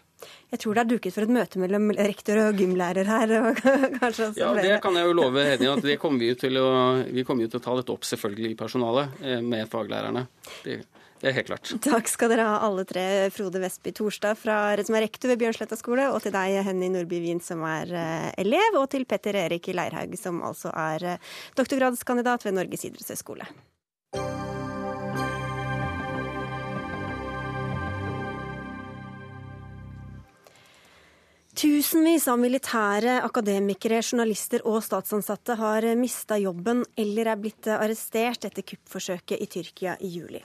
[0.51, 3.31] Jeg tror det er duket for et møte mellom rektor og gymlærer her.
[3.39, 3.61] Og
[4.37, 6.71] ja, det kan jeg jo love Henny at det kommer vi, til å,
[7.07, 10.27] vi kommer jo til å ta dette opp selvfølgelig i personalet eh, med faglærerne.
[10.65, 10.81] Det,
[11.21, 11.71] det, er helt klart.
[11.85, 13.05] Takk skal dere ha alle tre.
[13.33, 17.21] Frode Vestby Torstad, fra, som er rektor ved Bjørnsletta skole, og til deg, Henny Nordby
[17.21, 22.47] Wien, som er eh, elev, og til Petter Erik Leirhaug, som altså er eh, doktorgradskandidat
[22.47, 23.49] ved Norges idrettshøgskole.
[31.61, 38.65] Tusenvis av militære, akademikere, journalister og statsansatte har mista jobben eller er blitt arrestert etter
[38.65, 40.41] kuppforsøket i Tyrkia i juli.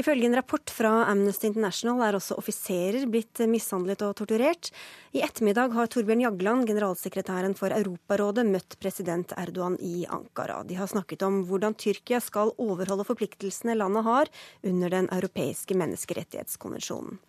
[0.00, 4.70] Ifølge en rapport fra Amnesty International er også offiserer blitt mishandlet og torturert.
[5.14, 10.62] I ettermiddag har Torbjørn Jagland, generalsekretæren for Europarådet, møtt president Erdogan i Ankara.
[10.66, 17.20] De har snakket om hvordan Tyrkia skal overholde forpliktelsene landet har under Den europeiske menneskerettighetskonvensjonen.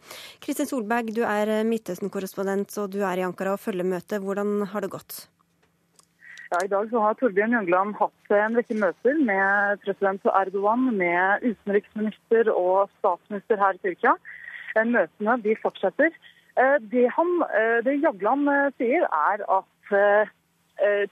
[0.42, 4.22] Kristin Solberg, du er Midtøsten-korrespondent, og du er i Ankara og følger møtet.
[4.24, 5.26] Hvordan har det gått?
[6.52, 12.52] Ja, I dag har Torbjørn Jøgland hatt en rekke møter med president Erdogan, med utenriksminister
[12.54, 14.14] og statsminister her i Tyrkia.
[14.76, 16.14] Eh, møtene de fortsetter.
[16.54, 19.72] Eh, det, han, eh, det Jagland sier, er at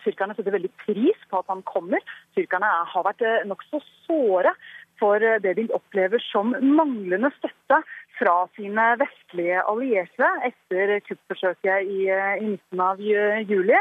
[0.04, 2.02] tyrkerne setter veldig pris på at han kommer.
[2.36, 4.52] Tyrkerne har vært nokså såre
[5.00, 7.78] for det de opplever som manglende støtte
[8.18, 13.80] fra sine vestlige allierte etter kuppforsøket i, i midten av juli.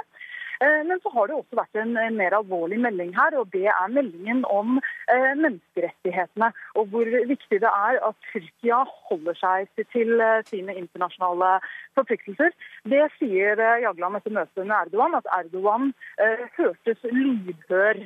[0.62, 3.94] Eh, men så har det også vært en mer alvorlig melding her, og det er
[3.94, 4.76] meldingen om
[5.10, 6.52] eh, menneskerettighetene.
[6.78, 11.56] Og hvor viktig det er at Tyrkia holder seg til eh, sine internasjonale
[11.98, 12.54] forpliktelser.
[12.92, 15.92] Det sier Jagland etter møtet med Erdogan, at Erdogan
[16.56, 17.98] hørtes lydhør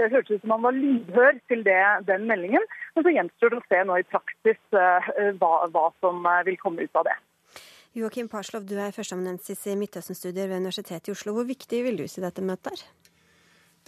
[0.00, 2.62] det hørtes ut som han var lydhør til det, den meldingen.
[2.94, 7.00] Men så gjenstår det å se nå i praksis hva, hva som vil komme ut
[7.02, 7.16] av det.
[7.90, 11.34] Joakim Parslov, du er førsteamanuensis i Midtøsten-studier ved Universitetet i Oslo.
[11.34, 12.84] Hvor viktig vil du si dette møtet er?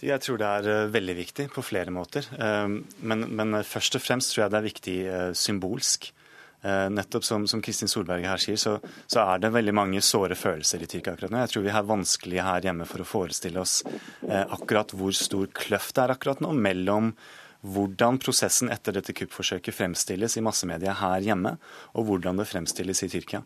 [0.03, 2.27] Jeg tror det er eh, veldig viktig på flere måter.
[2.35, 2.73] Eh,
[3.07, 6.11] men, men, først og fremst tror jeg det er viktig eh, symbolsk.
[6.63, 10.79] Nettopp som, som Kristin Solberg her sier, så, så, er det veldig mange såre følelser
[10.79, 11.41] i Tyrkia akkurat nå.
[11.41, 13.73] Jeg tror vi er vanskelig her hjemme for å forestille oss
[14.23, 17.11] akkurat hvor stor kløft det er akkurat nå mellom
[17.63, 21.55] hvordan prosessen etter dette kuppforsøket fremstilles i massemedia her hjemme,
[21.95, 23.43] og hvordan det fremstilles i Tyrkia.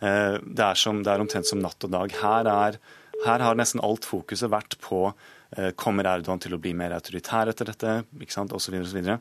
[0.00, 2.14] Eh, det er, som, det er omtrent som natt og dag.
[2.22, 2.78] Her, er,
[3.26, 7.52] her har nesten alt fokuset vært på eh, kommer Erdogan til å bli mer autoritær
[7.52, 8.78] etter dette, ikke sant, osv.
[8.80, 9.12] osv.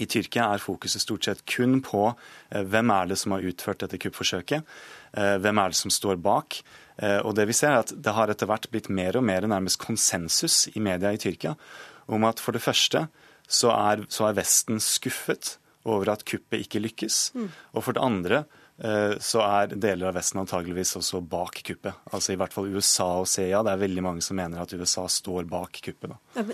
[0.00, 3.84] I Tyrkia er fokuset stort sett kun på eh, hvem er det som har utført
[3.84, 4.64] dette kuppforsøket,
[5.14, 6.56] hvem er det som står bak.
[7.22, 9.78] Og det vi ser er at Det har etter hvert blitt mer og mer nærmest
[9.78, 11.52] konsensus i media i Tyrkia
[12.10, 13.04] om at for det første
[13.48, 17.30] så er, så er Vesten skuffet over at kuppet ikke lykkes.
[17.36, 17.48] Mm.
[17.76, 18.44] Og for det andre
[18.80, 22.00] eh, så er deler av Vesten antageligvis også bak kuppet.
[22.10, 23.60] Altså i hvert fall USA og CIA.
[23.66, 26.14] Det er veldig mange som mener at USA står bak kuppet.
[26.14, 26.46] Da.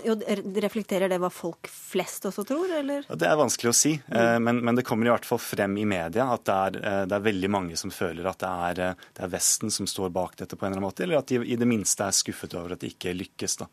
[0.65, 3.07] Reflekterer det hva folk flest også tror, eller?
[3.07, 3.95] Det er vanskelig å si.
[3.95, 4.47] Eh, mm.
[4.49, 7.17] Men, men, det kommer i hvert fall frem i media at det er, eh, det
[7.17, 10.57] er veldig mange som føler at det er, det er, Vesten som står bak dette
[10.57, 12.83] på en eller annen måte, eller at de i det minste er skuffet over at
[12.83, 13.61] det ikke lykkes.
[13.63, 13.71] da.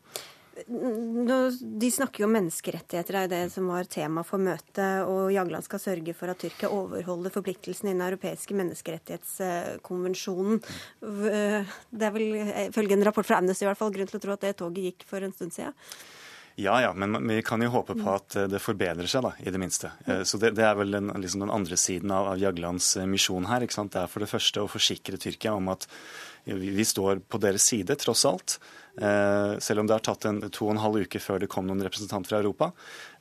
[0.67, 5.03] De snakker jo om menneskerettigheter, det er det som var tema for møtet.
[5.07, 10.55] Og Jagland skal sørge for at Tyrkia overholder forpliktelsene i den europeiske menneskerettighetskonvensjonen.
[10.99, 12.27] Det er vel
[12.69, 14.85] ifølge en rapport fra Amnesty i hvert fall grunn til å tro at det toget
[14.89, 15.73] gikk for en stund siden.
[16.59, 19.59] Ja, ja, men vi kan jo håpe på at det forbedrer seg, da, i det
[19.61, 19.93] minste.
[20.05, 23.07] Eh, så Det, det er vel den, liksom den, andre siden av, av Jaglands eh,
[23.07, 23.63] misjon her.
[23.63, 23.93] ikke sant?
[23.93, 25.87] Det er for det første å forsikre Tyrkia om at
[26.43, 28.57] vi, vi står på deres side, tross alt.
[28.99, 31.67] Eh, selv om det har tatt en to og en halv uke før det kom
[31.67, 32.71] noen representanter fra Europa.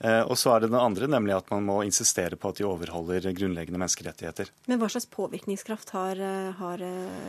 [0.00, 2.66] Eh, og så er det den andre, nemlig at man må insistere på at de
[2.68, 4.50] overholder grunnleggende menneskerettigheter.
[4.70, 6.84] Men hva slags påvirkningskraft har, eh, har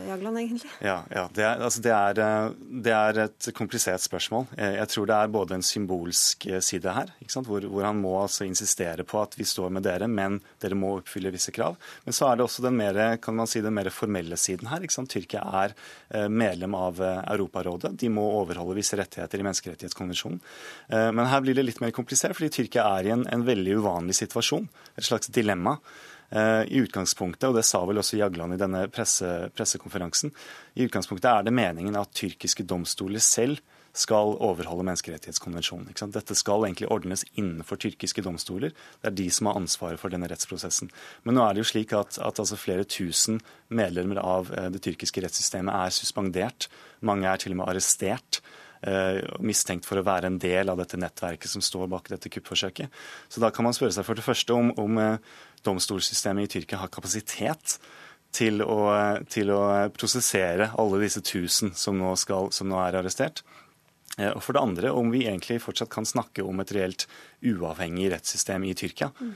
[0.08, 0.70] Jagland egentlig?
[0.84, 4.46] Ja, ja det, er, altså det, er, det, er, et komplisert spørsmål.
[4.56, 9.04] Jeg tror det er både en symbolsk side her, hvor, hvor, han må altså insistere
[9.04, 11.78] på at vi står med dere, men dere må oppfylle visse krav.
[12.06, 14.86] Men så er det også den mer, kan man si, den mer formelle siden her.
[15.10, 15.72] Tyrkia er
[16.30, 17.92] medlem av Europarådet.
[17.98, 20.40] De må overholde visse rettigheter i menneskerettighetskonvensjonen.
[20.88, 23.80] Eh, men her blir det litt mer komplisert, fordi Tyrkia er i en, en veldig
[23.80, 24.68] uvanlig situasjon.
[25.00, 25.78] Et slags dilemma.
[26.30, 30.30] Eh, I utgangspunktet, og det sa vel også Jagland i denne presse, pressekonferansen,
[30.78, 33.58] i utgangspunktet er det meningen at tyrkiske domstoler selv
[33.96, 35.90] skal overholde menneskerettighetskonvensjonen.
[36.14, 38.70] Dette skal egentlig ordnes innenfor tyrkiske domstoler.
[39.02, 40.92] Det er de som har ansvaret for denne rettsprosessen.
[41.26, 44.84] Men nå er det jo slik at, at altså flere tusen medlemmer av eh, det
[44.86, 46.70] tyrkiske rettssystemet er suspendert.
[47.02, 48.38] Mange er til og med arrestert.
[48.80, 52.88] Uh, mistenkt for å være en del av dette nettverket som står bak dette kuppforsøket.
[53.28, 55.18] Så da kan man spørre seg for det første om, om uh,
[55.68, 57.76] domstolssystemet i Tyrkia har kapasitet
[58.32, 58.78] til å,
[59.30, 59.60] til å,
[59.94, 63.42] prosessere alle disse tusen som nå, skal, som nå er arrestert.
[64.16, 67.06] Eh, og for det andre om vi egentlig fortsatt kan snakke om et reelt
[67.42, 69.10] uavhengig rettssystem i Tyrkia.
[69.20, 69.34] Mm.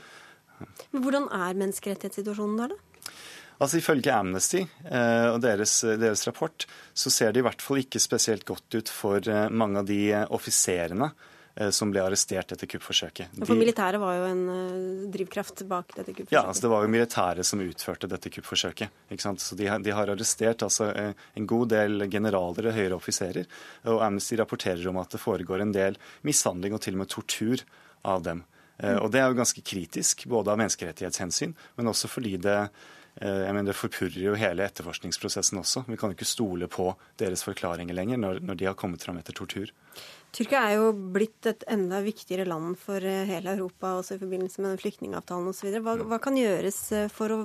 [0.93, 3.11] Men Hvordan er menneskerettighetssituasjonen der, da?
[3.55, 8.01] Altså Ifølge Amnesty eh, og deres, deres, rapport så ser det i hvert fall ikke
[8.03, 10.01] spesielt godt ut for eh, mange av de
[10.35, 11.13] offiserene
[11.55, 13.31] Eh, som ble arrestert etter kuppforsøket.
[13.31, 16.33] De, For militæret var jo en drivkraft bak dette kuppforsøket?
[16.35, 18.97] Ja, altså det var jo militæret som utførte dette kuppforsøket.
[19.23, 23.47] Så De, de har arrestert altså, en god del generaler og høyere offiserer.
[23.87, 25.95] Og Amnesty rapporterer om at det foregår en del
[26.27, 27.63] mishandling og til og med tortur
[28.03, 28.43] av dem.
[28.75, 28.99] Mm.
[28.99, 32.57] Og Det er jo ganske kritisk, både av menneskerettighetshensyn, men også fordi det
[33.15, 35.85] jeg mener, Det forpurrer jo hele etterforskningsprosessen også.
[35.87, 39.21] Vi kan jo ikke stole på deres forklaringer lenger når, når de har kommet fram
[39.21, 39.71] etter tortur.
[40.35, 44.59] Tyrkia er jo blitt et enda viktigere land for eh, hele Europa, også i forbindelse
[44.61, 45.77] med den flyktningavtalen osv.
[45.79, 47.37] Hva, hva kan gjøres eh, for å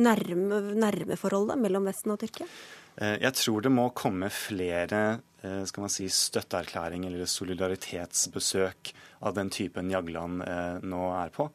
[0.00, 2.48] nærme, nærme forholdet mellom Vesten og Tyrkia?
[2.96, 8.90] Eh, jeg tror det må komme flere skal man si, støtteerklæringer eller solidaritetsbesøk
[9.24, 10.42] av den typen Jagland
[10.84, 11.46] nå er på.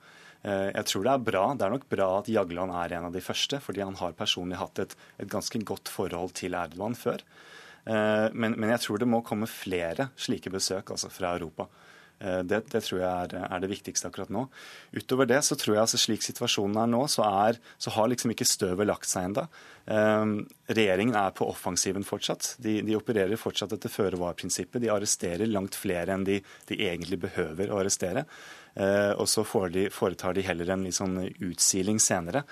[0.46, 1.44] Jeg tror det er bra.
[1.58, 4.60] Det er nok bra at Jagland er en av de første, fordi han har personlig
[4.60, 7.24] hatt et, et ganske godt forhold til Erdogan før.
[7.86, 11.68] Eh, men, men, jeg tror det må komme flere slike besøk altså fra Europa.
[12.26, 14.46] Eh, det, det, tror jeg er, er, det viktigste akkurat nå.
[14.96, 18.34] Utover det så tror jeg altså slik situasjonen er nå, så, er, så har liksom
[18.34, 19.46] ikke støvet lagt seg ennå.
[19.86, 22.56] Um, regjeringen er på offensiven fortsatt.
[22.66, 24.82] De, de opererer fortsatt etter føre-var-prinsippet.
[24.82, 28.26] De arresterer langt flere enn de, de egentlig behøver å arrestere.
[28.76, 32.44] Uh, og så de, foretar de heller en litt sånn utsiling senere.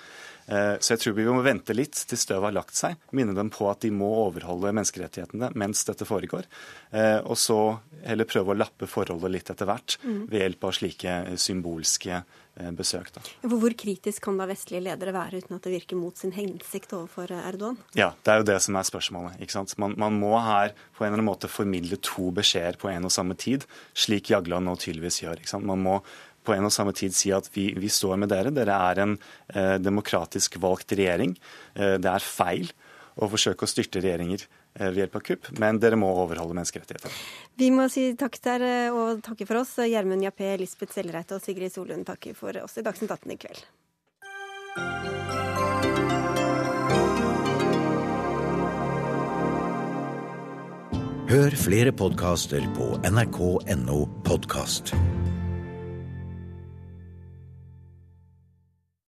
[0.46, 3.00] Eh, så jeg tror vi må vente litt til støvet har lagt seg.
[3.16, 6.48] Minne dem på at de må overholde menneskerettighetene mens dette foregår.
[6.92, 7.58] Eh, og så
[8.04, 10.24] heller prøve å lappe forholdet litt etter hvert mm.
[10.32, 13.12] ved hjelp av slike symbolske eh, besøk.
[13.14, 13.24] Da.
[13.54, 17.32] Hvor kritisk kan da vestlige ledere være uten at det virker mot sin hensikt overfor
[17.38, 17.80] Erdogan?
[17.96, 19.40] Ja, Det er jo det som er spørsmålet.
[19.40, 19.76] ikke sant?
[19.80, 23.14] Man, man må her på en eller annen måte formidle to beskjeder på en og
[23.14, 23.64] samme tid,
[23.96, 25.40] slik Jagland nå tydeligvis gjør.
[25.40, 25.68] ikke sant?
[25.68, 25.98] Man må
[26.44, 28.52] på en og samme tid si at vi, vi står med dere.
[28.54, 29.14] Dere er en
[29.54, 31.36] eh, demokratisk valgt regjering.
[31.74, 32.70] Eh, det er feil
[33.14, 37.14] å forsøke å styrte regjeringer eh, ved hjelp av kupp, men dere må overholde menneskerettigheter.
[37.60, 39.76] Vi må si takk der og takke for oss.
[39.84, 43.64] Gjermund Jappé, Lisbeth Sellreite og Sigrid Solund takker for oss i Dagsnytt 18 i kveld.
[51.34, 54.92] Hør flere podkaster på nrk.no podkast.